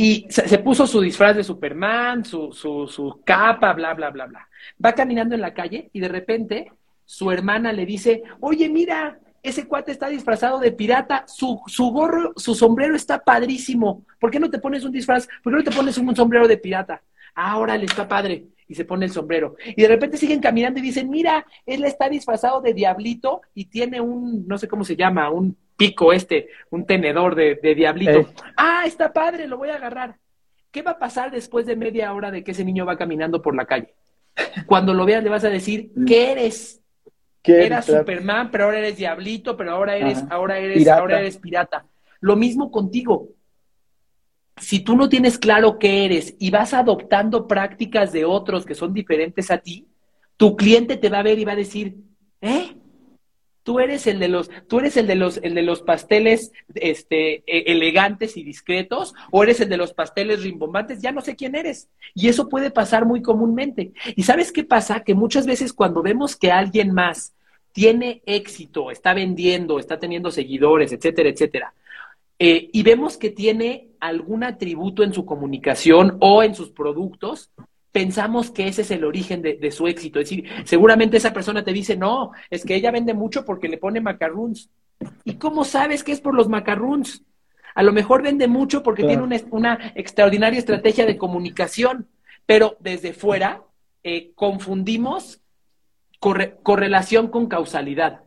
Y 0.00 0.26
se, 0.28 0.58
puso 0.60 0.86
su 0.86 1.00
disfraz 1.00 1.34
de 1.34 1.42
Superman, 1.42 2.24
su, 2.24 2.52
su, 2.52 2.86
su 2.86 3.20
capa, 3.24 3.72
bla, 3.72 3.94
bla, 3.94 4.10
bla, 4.10 4.26
bla. 4.26 4.48
Va 4.82 4.92
caminando 4.92 5.34
en 5.34 5.40
la 5.40 5.52
calle 5.52 5.90
y 5.92 5.98
de 5.98 6.06
repente 6.06 6.70
su 7.04 7.32
hermana 7.32 7.72
le 7.72 7.84
dice, 7.84 8.22
oye, 8.38 8.68
mira, 8.68 9.18
ese 9.42 9.66
cuate 9.66 9.90
está 9.90 10.08
disfrazado 10.08 10.60
de 10.60 10.70
pirata, 10.70 11.24
su, 11.26 11.60
su 11.66 11.90
gorro, 11.90 12.32
su 12.36 12.54
sombrero 12.54 12.94
está 12.94 13.24
padrísimo. 13.24 14.04
¿Por 14.20 14.30
qué 14.30 14.38
no 14.38 14.48
te 14.48 14.60
pones 14.60 14.84
un 14.84 14.92
disfraz? 14.92 15.26
¿Por 15.42 15.52
qué 15.52 15.56
no 15.56 15.64
te 15.64 15.76
pones 15.76 15.98
un 15.98 16.14
sombrero 16.14 16.46
de 16.46 16.58
pirata? 16.58 17.02
Ahora 17.34 17.76
le 17.76 17.86
está 17.86 18.06
padre. 18.06 18.46
Y 18.68 18.76
se 18.76 18.84
pone 18.84 19.06
el 19.06 19.10
sombrero. 19.10 19.56
Y 19.64 19.82
de 19.82 19.88
repente 19.88 20.16
siguen 20.16 20.38
caminando 20.38 20.78
y 20.78 20.82
dicen, 20.82 21.10
mira, 21.10 21.44
él 21.66 21.82
está 21.84 22.08
disfrazado 22.08 22.60
de 22.60 22.72
diablito 22.72 23.40
y 23.52 23.64
tiene 23.64 24.00
un, 24.00 24.46
no 24.46 24.58
sé 24.58 24.68
cómo 24.68 24.84
se 24.84 24.94
llama, 24.94 25.28
un 25.28 25.56
pico 25.78 26.12
este, 26.12 26.48
un 26.70 26.84
tenedor 26.84 27.34
de, 27.34 27.54
diablito. 27.74 28.18
Eh. 28.18 28.26
Ah, 28.56 28.82
está 28.84 29.12
padre, 29.12 29.46
lo 29.46 29.56
voy 29.56 29.70
a 29.70 29.76
agarrar. 29.76 30.18
¿Qué 30.70 30.82
va 30.82 30.90
a 30.92 30.98
pasar 30.98 31.30
después 31.30 31.64
de 31.64 31.76
media 31.76 32.12
hora 32.12 32.30
de 32.30 32.44
que 32.44 32.50
ese 32.50 32.64
niño 32.64 32.84
va 32.84 32.98
caminando 32.98 33.40
por 33.40 33.56
la 33.56 33.64
calle? 33.64 33.94
Cuando 34.66 34.92
lo 34.92 35.06
veas 35.06 35.22
le 35.22 35.30
vas 35.30 35.44
a 35.44 35.50
decir, 35.50 35.92
¿qué 36.06 36.32
eres? 36.32 36.82
Eras 37.44 37.86
Superman, 37.86 38.50
pero 38.50 38.64
ahora 38.64 38.78
eres 38.78 38.98
diablito, 38.98 39.56
pero 39.56 39.70
ahora 39.70 39.96
eres, 39.96 40.22
ahora 40.28 40.58
eres, 40.58 40.78
pirata. 40.78 41.00
ahora 41.00 41.20
eres 41.20 41.38
pirata. 41.38 41.86
Lo 42.20 42.36
mismo 42.36 42.70
contigo. 42.70 43.28
Si 44.58 44.80
tú 44.80 44.96
no 44.96 45.08
tienes 45.08 45.38
claro 45.38 45.78
qué 45.78 46.04
eres 46.04 46.34
y 46.38 46.50
vas 46.50 46.74
adoptando 46.74 47.46
prácticas 47.46 48.12
de 48.12 48.26
otros 48.26 48.66
que 48.66 48.74
son 48.74 48.92
diferentes 48.92 49.50
a 49.50 49.58
ti, 49.58 49.86
tu 50.36 50.56
cliente 50.56 50.96
te 50.96 51.08
va 51.08 51.20
a 51.20 51.22
ver 51.22 51.38
y 51.38 51.44
va 51.44 51.52
a 51.52 51.56
decir, 51.56 51.96
¿eh? 52.42 52.74
Tú 53.68 53.80
eres 53.80 54.06
el 54.06 54.18
de 54.18 54.28
los, 54.28 54.50
tú 54.66 54.78
eres 54.78 54.96
el 54.96 55.06
de 55.06 55.14
los, 55.14 55.40
el 55.42 55.54
de 55.54 55.60
los 55.60 55.82
pasteles 55.82 56.52
este, 56.74 57.42
e, 57.46 57.70
elegantes 57.70 58.38
y 58.38 58.42
discretos, 58.42 59.12
o 59.30 59.42
eres 59.42 59.60
el 59.60 59.68
de 59.68 59.76
los 59.76 59.92
pasteles 59.92 60.42
rimbombantes, 60.42 61.02
ya 61.02 61.12
no 61.12 61.20
sé 61.20 61.36
quién 61.36 61.54
eres. 61.54 61.90
Y 62.14 62.28
eso 62.28 62.48
puede 62.48 62.70
pasar 62.70 63.04
muy 63.04 63.20
comúnmente. 63.20 63.92
¿Y 64.16 64.22
sabes 64.22 64.52
qué 64.52 64.64
pasa? 64.64 65.04
Que 65.04 65.12
muchas 65.12 65.44
veces 65.46 65.74
cuando 65.74 66.00
vemos 66.00 66.34
que 66.34 66.50
alguien 66.50 66.94
más 66.94 67.34
tiene 67.72 68.22
éxito, 68.24 68.90
está 68.90 69.12
vendiendo, 69.12 69.78
está 69.78 69.98
teniendo 69.98 70.30
seguidores, 70.30 70.90
etcétera, 70.90 71.28
etcétera, 71.28 71.74
eh, 72.38 72.70
y 72.72 72.82
vemos 72.82 73.18
que 73.18 73.28
tiene 73.28 73.88
algún 74.00 74.44
atributo 74.44 75.02
en 75.02 75.12
su 75.12 75.26
comunicación 75.26 76.16
o 76.20 76.42
en 76.42 76.54
sus 76.54 76.70
productos, 76.70 77.50
pensamos 77.92 78.50
que 78.50 78.68
ese 78.68 78.82
es 78.82 78.90
el 78.90 79.04
origen 79.04 79.42
de, 79.42 79.70
su 79.70 79.86
éxito. 79.86 80.20
Es 80.20 80.28
decir, 80.30 80.48
seguramente 80.64 81.16
esa 81.16 81.32
persona 81.32 81.64
te 81.64 81.72
dice, 81.72 81.96
no, 81.96 82.32
es 82.50 82.64
que 82.64 82.74
ella 82.74 82.90
vende 82.90 83.14
mucho 83.14 83.44
porque 83.44 83.68
le 83.68 83.78
pone 83.78 84.00
macarroons. 84.00 84.70
¿Y 85.24 85.34
cómo 85.34 85.64
sabes 85.64 86.04
que 86.04 86.12
es 86.12 86.20
por 86.20 86.34
los 86.34 86.48
macarroons? 86.48 87.22
A 87.74 87.82
lo 87.82 87.92
mejor 87.92 88.22
vende 88.22 88.48
mucho 88.48 88.82
porque 88.82 89.04
tiene 89.04 89.22
una, 89.50 89.92
extraordinaria 89.94 90.58
estrategia 90.58 91.06
de 91.06 91.16
comunicación, 91.16 92.08
pero 92.44 92.76
desde 92.80 93.12
fuera 93.12 93.62
eh, 94.02 94.32
confundimos 94.34 95.40
correlación 96.18 97.28
con 97.28 97.46
causalidad. 97.46 98.22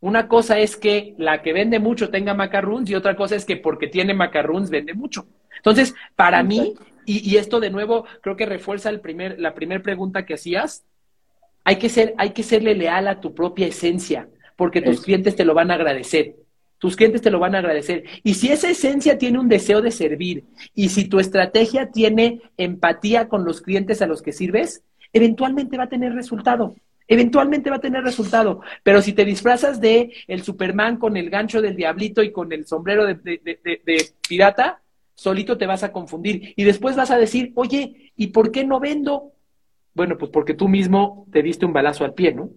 Una 0.00 0.28
cosa 0.28 0.58
es 0.58 0.76
que 0.76 1.14
la 1.18 1.42
que 1.42 1.52
vende 1.52 1.78
mucho 1.78 2.10
tenga 2.10 2.34
macarroons 2.34 2.88
y 2.90 2.94
otra 2.94 3.16
cosa 3.16 3.36
es 3.36 3.44
que 3.44 3.56
porque 3.56 3.88
tiene 3.88 4.14
macarroons 4.14 4.70
vende 4.70 4.94
mucho. 4.94 5.26
Entonces, 5.56 5.94
para 6.14 6.42
mí, 6.42 6.74
y, 7.08 7.36
esto 7.36 7.58
de 7.60 7.70
nuevo 7.70 8.04
creo 8.20 8.36
que 8.36 8.46
refuerza 8.46 8.90
el 8.90 9.00
primer, 9.00 9.38
la 9.40 9.54
primera 9.54 9.82
pregunta 9.82 10.26
que 10.26 10.34
hacías, 10.34 10.84
hay 11.64 11.76
que, 11.76 11.88
ser, 11.88 12.14
hay 12.18 12.30
que 12.30 12.42
serle 12.42 12.74
leal 12.74 13.08
a 13.08 13.20
tu 13.20 13.34
propia 13.34 13.66
esencia, 13.66 14.28
porque 14.56 14.82
tus 14.82 15.00
clientes 15.00 15.36
te 15.36 15.44
lo 15.44 15.54
van 15.54 15.70
a 15.70 15.74
agradecer. 15.74 16.36
Tus 16.78 16.94
clientes 16.94 17.22
te 17.22 17.30
lo 17.30 17.40
van 17.40 17.54
a 17.54 17.58
agradecer. 17.58 18.04
Y 18.22 18.34
si 18.34 18.52
esa 18.52 18.70
esencia 18.70 19.18
tiene 19.18 19.38
un 19.38 19.48
deseo 19.48 19.82
de 19.82 19.90
servir, 19.90 20.44
y 20.74 20.90
si 20.90 21.06
tu 21.06 21.18
estrategia 21.18 21.90
tiene 21.90 22.40
empatía 22.56 23.28
con 23.28 23.44
los 23.44 23.60
clientes 23.60 24.00
a 24.00 24.06
los 24.06 24.22
que 24.22 24.32
sirves, 24.32 24.82
eventualmente 25.12 25.76
va 25.76 25.84
a 25.84 25.88
tener 25.88 26.12
resultado. 26.14 26.74
Eventualmente 27.08 27.70
va 27.70 27.76
a 27.76 27.80
tener 27.80 28.04
resultado. 28.04 28.60
Pero 28.82 29.02
si 29.02 29.12
te 29.12 29.24
disfrazas 29.24 29.80
de 29.80 30.12
el 30.26 30.42
Superman 30.42 30.98
con 30.98 31.16
el 31.16 31.30
gancho 31.30 31.60
del 31.62 31.74
diablito 31.74 32.22
y 32.22 32.32
con 32.32 32.52
el 32.52 32.66
sombrero 32.66 33.06
de, 33.06 33.14
de, 33.14 34.10
pirata, 34.28 34.80
solito 35.18 35.58
te 35.58 35.66
vas 35.66 35.82
a 35.82 35.90
confundir. 35.90 36.54
Y 36.54 36.62
después 36.62 36.94
vas 36.94 37.10
a 37.10 37.18
decir, 37.18 37.52
oye, 37.56 38.12
¿y 38.14 38.28
por 38.28 38.52
qué 38.52 38.64
no 38.64 38.78
vendo? 38.78 39.32
Bueno, 39.92 40.16
pues 40.16 40.30
porque 40.30 40.54
tú 40.54 40.68
mismo 40.68 41.26
te 41.32 41.42
diste 41.42 41.66
un 41.66 41.72
balazo 41.72 42.04
al 42.04 42.14
pie, 42.14 42.32
¿no? 42.32 42.50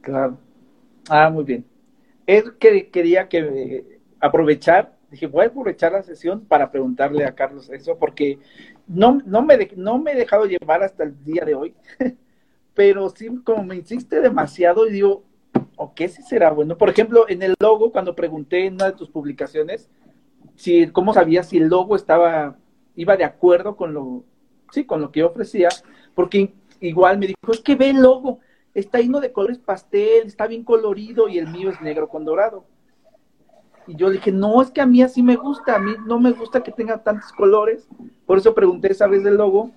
Claro. 0.00 0.38
Ah, 1.10 1.28
muy 1.28 1.44
bien. 1.44 1.66
Él 2.26 2.56
que, 2.58 2.88
quería 2.88 3.28
que 3.28 4.00
aprovechar, 4.18 4.96
dije, 5.10 5.26
voy 5.26 5.44
a 5.44 5.48
aprovechar 5.48 5.92
la 5.92 6.02
sesión 6.02 6.46
para 6.46 6.70
preguntarle 6.70 7.26
a 7.26 7.34
Carlos 7.34 7.68
eso, 7.68 7.98
porque 7.98 8.38
no, 8.86 9.20
no, 9.26 9.42
me, 9.42 9.58
no 9.76 9.98
me 9.98 10.12
he 10.12 10.16
dejado 10.16 10.46
llevar 10.46 10.82
hasta 10.82 11.04
el 11.04 11.22
día 11.22 11.44
de 11.44 11.54
hoy. 11.54 11.74
pero 12.74 13.10
sí, 13.10 13.28
como 13.44 13.62
me 13.62 13.76
insiste 13.76 14.22
demasiado, 14.22 14.86
y 14.86 14.92
digo, 14.92 15.22
¿o 15.76 15.92
qué 15.92 16.08
si 16.08 16.22
será 16.22 16.50
bueno? 16.50 16.78
Por 16.78 16.88
ejemplo, 16.88 17.28
en 17.28 17.42
el 17.42 17.54
logo, 17.60 17.92
cuando 17.92 18.16
pregunté 18.16 18.64
en 18.64 18.74
una 18.74 18.86
de 18.86 18.96
tus 18.96 19.10
publicaciones, 19.10 19.90
si, 20.56 20.86
¿cómo 20.88 21.14
sabías 21.14 21.48
si 21.48 21.58
el 21.58 21.68
logo 21.68 21.96
estaba, 21.96 22.56
iba 22.94 23.16
de 23.16 23.24
acuerdo 23.24 23.76
con 23.76 23.94
lo, 23.94 24.24
sí, 24.72 24.84
con 24.84 25.00
lo 25.00 25.12
que 25.12 25.20
yo 25.20 25.28
ofrecía? 25.28 25.68
Porque 26.14 26.54
igual 26.80 27.18
me 27.18 27.28
dijo, 27.28 27.52
es 27.52 27.60
que 27.60 27.74
ve 27.74 27.90
el 27.90 28.02
logo, 28.02 28.40
está 28.74 29.00
lleno 29.00 29.20
de 29.20 29.32
colores 29.32 29.58
pastel, 29.58 30.26
está 30.26 30.46
bien 30.46 30.64
colorido 30.64 31.28
y 31.28 31.38
el 31.38 31.48
mío 31.48 31.70
es 31.70 31.80
negro 31.80 32.08
con 32.08 32.24
dorado. 32.24 32.64
Y 33.86 33.94
yo 33.96 34.10
dije, 34.10 34.32
no, 34.32 34.60
es 34.62 34.70
que 34.70 34.80
a 34.80 34.86
mí 34.86 35.00
así 35.02 35.22
me 35.22 35.36
gusta, 35.36 35.76
a 35.76 35.78
mí 35.78 35.92
no 36.06 36.18
me 36.18 36.32
gusta 36.32 36.62
que 36.62 36.72
tenga 36.72 37.02
tantos 37.02 37.32
colores. 37.32 37.88
Por 38.26 38.38
eso 38.38 38.54
pregunté 38.54 38.90
esa 38.90 39.06
vez 39.06 39.22
del 39.22 39.36
logo, 39.36 39.70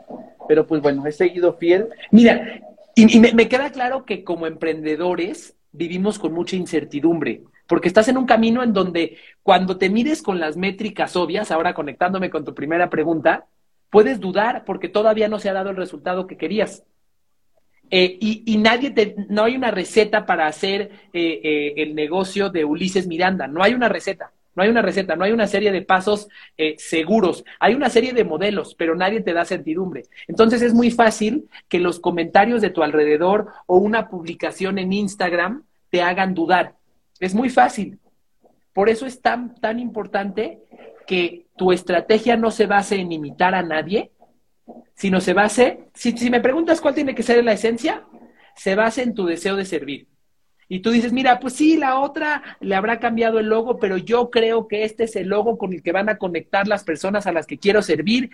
pero 0.47 0.65
pues 0.65 0.81
bueno, 0.81 1.05
he 1.05 1.11
seguido 1.11 1.53
fiel. 1.53 1.89
Mira, 2.11 2.61
y, 2.95 3.19
me, 3.19 3.47
queda 3.47 3.71
claro 3.71 4.05
que 4.05 4.23
como 4.23 4.47
emprendedores 4.47 5.55
vivimos 5.71 6.17
con 6.17 6.33
mucha 6.33 6.55
incertidumbre, 6.55 7.43
porque 7.69 7.87
estás 7.87 8.07
en 8.07 8.17
un 8.17 8.25
camino 8.25 8.63
en 8.63 8.73
donde 8.73 9.19
cuando 9.43 9.77
te 9.77 9.91
mires 9.91 10.23
con 10.23 10.39
las 10.39 10.57
métricas 10.57 11.15
obvias, 11.15 11.51
ahora 11.51 11.75
conectándome 11.75 12.31
con 12.31 12.43
tu 12.43 12.55
primera 12.55 12.89
pregunta, 12.89 13.45
puedes 13.91 14.19
dudar 14.19 14.65
porque 14.65 14.89
todavía 14.89 15.29
no 15.29 15.37
se 15.37 15.49
ha 15.49 15.53
dado 15.53 15.69
el 15.69 15.75
resultado 15.75 16.25
que 16.25 16.35
querías. 16.35 16.83
Eh, 17.91 18.17
y, 18.19 18.57
nadie 18.57 18.89
te, 18.89 19.15
no 19.29 19.43
hay 19.43 19.55
una 19.55 19.69
receta 19.69 20.25
para 20.25 20.47
hacer 20.47 20.89
eh, 21.13 21.41
eh, 21.43 21.73
el 21.77 21.93
negocio 21.93 22.49
de 22.49 22.65
Ulises 22.65 23.05
Miranda, 23.05 23.45
no 23.45 23.63
hay 23.63 23.75
una 23.75 23.87
receta. 23.87 24.31
No 24.55 24.63
hay 24.63 24.69
una 24.69 24.81
receta, 24.81 25.15
no 25.15 25.23
hay 25.23 25.31
una 25.31 25.47
serie 25.47 25.71
de 25.71 25.83
pasos 25.83 26.27
seguros. 26.77 27.45
Hay 27.59 27.75
una 27.75 27.87
serie 27.87 28.11
de 28.11 28.25
modelos, 28.25 28.75
pero 28.75 28.93
nadie 28.93 29.21
te 29.21 29.31
da 29.31 29.45
certidumbre. 29.45 30.03
Entonces 30.27 30.61
es 30.63 30.73
muy 30.73 30.91
fácil 30.91 31.47
que 31.69 31.79
los 31.79 31.99
comentarios 32.01 32.61
de 32.61 32.71
tu 32.71 32.83
alrededor 32.83 33.47
o 33.67 33.77
una 33.77 34.09
publicación 34.09 34.77
en 34.79 34.91
Instagram 34.91 35.63
te 35.91 36.01
hagan 36.01 36.33
dudar. 36.33 36.78
Es 37.19 37.33
muy 37.33 37.49
fácil. 37.49 37.99
Por 38.73 38.89
eso 38.89 39.05
es 39.05 39.21
tan, 39.21 39.55
tan 39.55 39.79
importante 39.79 40.59
que 41.07 41.47
tu 41.55 41.71
estrategia 41.71 42.37
no 42.37 42.51
se 42.51 42.65
base 42.65 42.95
en 42.95 43.11
imitar 43.11 43.55
a 43.55 43.63
nadie, 43.63 44.11
sino 44.93 45.21
se 45.21 45.33
base, 45.33 45.85
si, 45.93 46.11
si 46.17 46.29
me 46.29 46.41
preguntas 46.41 46.81
cuál 46.81 46.93
tiene 46.93 47.15
que 47.15 47.23
ser 47.23 47.43
la 47.43 47.53
esencia, 47.53 48.05
se 48.55 48.75
base 48.75 49.01
en 49.01 49.13
tu 49.13 49.25
deseo 49.25 49.55
de 49.55 49.63
servir. 49.63 50.08
Y 50.71 50.81
tú 50.81 50.91
dices, 50.91 51.11
mira, 51.11 51.39
pues 51.39 51.55
sí, 51.55 51.77
la 51.77 51.99
otra 51.99 52.43
le 52.59 52.75
habrá 52.75 52.99
cambiado 52.99 53.39
el 53.39 53.47
logo, 53.47 53.79
pero 53.79 53.97
yo 53.97 54.29
creo 54.29 54.67
que 54.67 54.83
este 54.83 55.05
es 55.05 55.15
el 55.15 55.27
logo 55.27 55.57
con 55.57 55.73
el 55.73 55.81
que 55.81 55.91
van 55.91 56.09
a 56.09 56.19
conectar 56.19 56.67
las 56.67 56.83
personas 56.83 57.25
a 57.25 57.31
las 57.31 57.47
que 57.47 57.57
quiero 57.57 57.81
servir. 57.81 58.29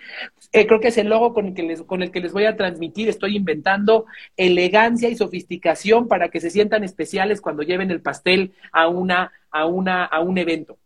Eh, 0.52 0.66
creo 0.66 0.78
que 0.78 0.88
es 0.88 0.98
el 0.98 1.08
logo 1.08 1.32
con 1.32 1.46
el, 1.46 1.54
que 1.54 1.62
les, 1.62 1.80
con 1.80 2.02
el 2.02 2.10
que 2.10 2.20
les 2.20 2.34
voy 2.34 2.44
a 2.44 2.54
transmitir. 2.54 3.08
Estoy 3.08 3.36
inventando 3.36 4.04
elegancia 4.36 5.08
y 5.08 5.16
sofisticación 5.16 6.08
para 6.08 6.28
que 6.28 6.40
se 6.40 6.50
sientan 6.50 6.84
especiales 6.84 7.40
cuando 7.40 7.62
lleven 7.62 7.90
el 7.90 8.02
pastel 8.02 8.52
a, 8.70 8.86
una, 8.86 9.32
a, 9.50 9.64
una, 9.64 10.04
a 10.04 10.20
un 10.20 10.36
evento. 10.36 10.78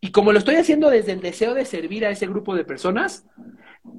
Y 0.00 0.12
como 0.12 0.32
lo 0.32 0.38
estoy 0.38 0.54
haciendo 0.54 0.88
desde 0.88 1.12
el 1.12 1.20
deseo 1.20 1.52
de 1.52 1.66
servir 1.66 2.06
a 2.06 2.10
ese 2.10 2.26
grupo 2.26 2.54
de 2.54 2.64
personas, 2.64 3.26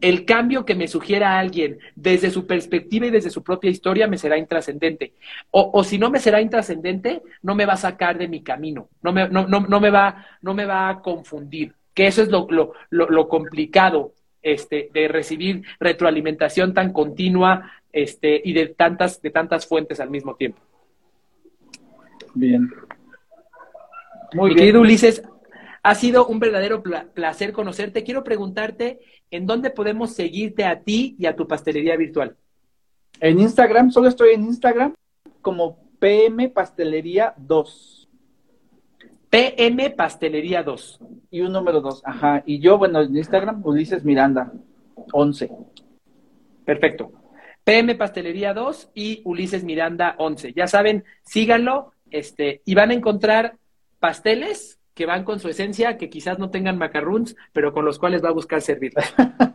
el 0.02 0.26
cambio 0.26 0.66
que 0.66 0.76
me 0.76 0.88
sugiera 0.88 1.40
alguien 1.40 1.80
desde 1.96 2.30
su 2.30 2.46
perspectiva 2.46 3.08
y 3.08 3.12
desde 3.12 3.30
su 3.30 3.44
propia 3.44 3.70
historia 3.70 4.08
me 4.08 4.18
será 4.18 4.38
intrascendente. 4.38 5.14
O, 5.52 5.84
si 5.84 5.98
no 5.98 6.10
me 6.10 6.20
será 6.20 6.42
intrascendente, 6.42 7.22
no 7.42 7.56
me 7.56 7.66
va 7.66 7.74
a 7.74 7.78
sacar 7.78 8.18
de 8.18 8.28
mi 8.28 8.42
camino, 8.42 8.90
no 9.02 9.12
me, 9.12 9.28
no, 9.30 9.48
no, 9.48 9.80
me, 9.80 9.90
va, 9.90 10.26
no 10.42 10.54
me 10.54 10.66
va 10.66 10.90
a 10.90 11.02
confundir. 11.02 11.74
Que 11.94 12.08
eso 12.08 12.22
es 12.22 12.30
lo, 12.30 12.48
lo, 12.50 12.74
lo, 12.90 13.28
complicado 13.28 14.14
este, 14.42 14.90
de 14.94 15.08
recibir 15.08 15.64
retroalimentación 15.80 16.74
tan 16.74 16.94
continua 16.94 17.72
este, 17.92 18.40
y 18.44 18.54
de 18.54 18.68
tantas, 18.68 19.20
de 19.22 19.32
tantas 19.32 19.66
fuentes 19.66 20.00
al 20.00 20.12
mismo 20.12 20.36
tiempo. 20.36 20.62
Bien. 22.36 22.70
Muy 24.34 24.50
bien. 24.50 24.60
querido 24.60 24.82
Ulises, 24.82 25.24
ha 25.88 25.96
sido 25.96 26.28
un 26.28 26.38
verdadero 26.38 26.84
placer 27.14 27.54
conocerte. 27.54 28.04
Quiero 28.04 28.22
preguntarte, 28.22 29.00
¿en 29.32 29.46
dónde 29.46 29.70
podemos 29.70 30.12
seguirte 30.12 30.66
a 30.66 30.82
ti 30.82 31.16
y 31.18 31.28
a 31.28 31.36
tu 31.38 31.48
pastelería 31.48 31.96
virtual? 31.96 32.36
En 33.22 33.40
Instagram, 33.40 33.90
solo 33.92 34.10
estoy 34.10 34.34
en 34.34 34.44
Instagram 34.44 34.94
como 35.42 35.80
PM 35.98 36.50
Pastelería 36.50 37.34
2. 37.38 38.10
PM 39.30 39.92
Pastelería 39.92 40.62
2. 40.62 41.00
Y 41.32 41.40
un 41.40 41.54
número 41.54 41.80
2, 41.80 42.02
ajá. 42.04 42.44
Y 42.46 42.60
yo, 42.60 42.78
bueno, 42.78 43.02
en 43.02 43.16
Instagram, 43.16 43.66
Ulises 43.66 44.04
Miranda, 44.04 44.52
11. 45.14 45.50
Perfecto. 46.66 47.14
PM 47.64 47.96
Pastelería 47.96 48.54
2 48.54 48.92
y 48.94 49.22
Ulises 49.24 49.64
Miranda 49.64 50.16
11. 50.18 50.52
Ya 50.52 50.68
saben, 50.68 51.06
síganlo 51.24 51.94
este, 52.12 52.62
y 52.66 52.76
van 52.76 52.92
a 52.92 52.94
encontrar 52.94 53.56
pasteles 54.02 54.78
que 54.98 55.06
van 55.06 55.24
con 55.24 55.40
su 55.40 55.48
esencia, 55.48 55.96
que 55.96 56.10
quizás 56.10 56.40
no 56.40 56.50
tengan 56.50 56.80
macarroons, 56.80 57.36
pero 57.54 57.72
con 57.72 57.86
los 57.86 58.00
cuales 58.00 58.24
va 58.24 58.30
a 58.30 58.34
buscar 58.34 58.64
servir. 58.64 58.94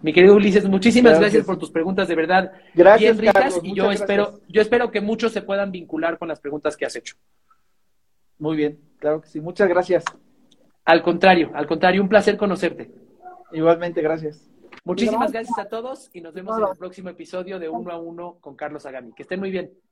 Mi 0.00 0.12
querido 0.12 0.36
Ulises, 0.36 0.68
muchísimas 0.68 1.18
gracias 1.18 1.44
por 1.44 1.58
tus 1.58 1.72
preguntas, 1.72 2.06
de 2.06 2.14
verdad. 2.14 2.52
Gracias, 2.74 3.18
bien 3.18 3.34
ricas, 3.34 3.58
y 3.60 3.74
yo 3.74 3.90
espero, 3.90 4.38
yo 4.48 4.62
espero 4.62 4.92
que 4.92 5.00
muchos 5.00 5.32
se 5.32 5.42
puedan 5.42 5.72
vincular 5.72 6.16
con 6.16 6.28
las 6.28 6.38
preguntas 6.38 6.76
que 6.76 6.86
has 6.86 6.94
hecho. 6.94 7.16
Muy 8.38 8.56
bien, 8.56 8.78
claro 8.98 9.20
que 9.20 9.28
sí. 9.28 9.40
Muchas 9.40 9.68
gracias. 9.68 10.04
Al 10.84 11.02
contrario, 11.02 11.50
al 11.54 11.66
contrario, 11.66 12.02
un 12.02 12.08
placer 12.08 12.36
conocerte. 12.36 12.92
Igualmente, 13.50 14.00
gracias. 14.00 14.48
Muchísimas 14.84 15.32
gracias 15.32 15.58
a 15.58 15.64
todos 15.64 16.08
y 16.12 16.20
nos 16.20 16.34
vemos 16.34 16.56
en 16.56 16.68
el 16.68 16.76
próximo 16.76 17.08
episodio 17.08 17.58
de 17.58 17.68
Uno 17.68 17.90
a 17.90 17.98
Uno 17.98 18.36
con 18.40 18.54
Carlos 18.54 18.86
Agami. 18.86 19.12
Que 19.12 19.22
estén 19.22 19.40
muy 19.40 19.50
bien. 19.50 19.72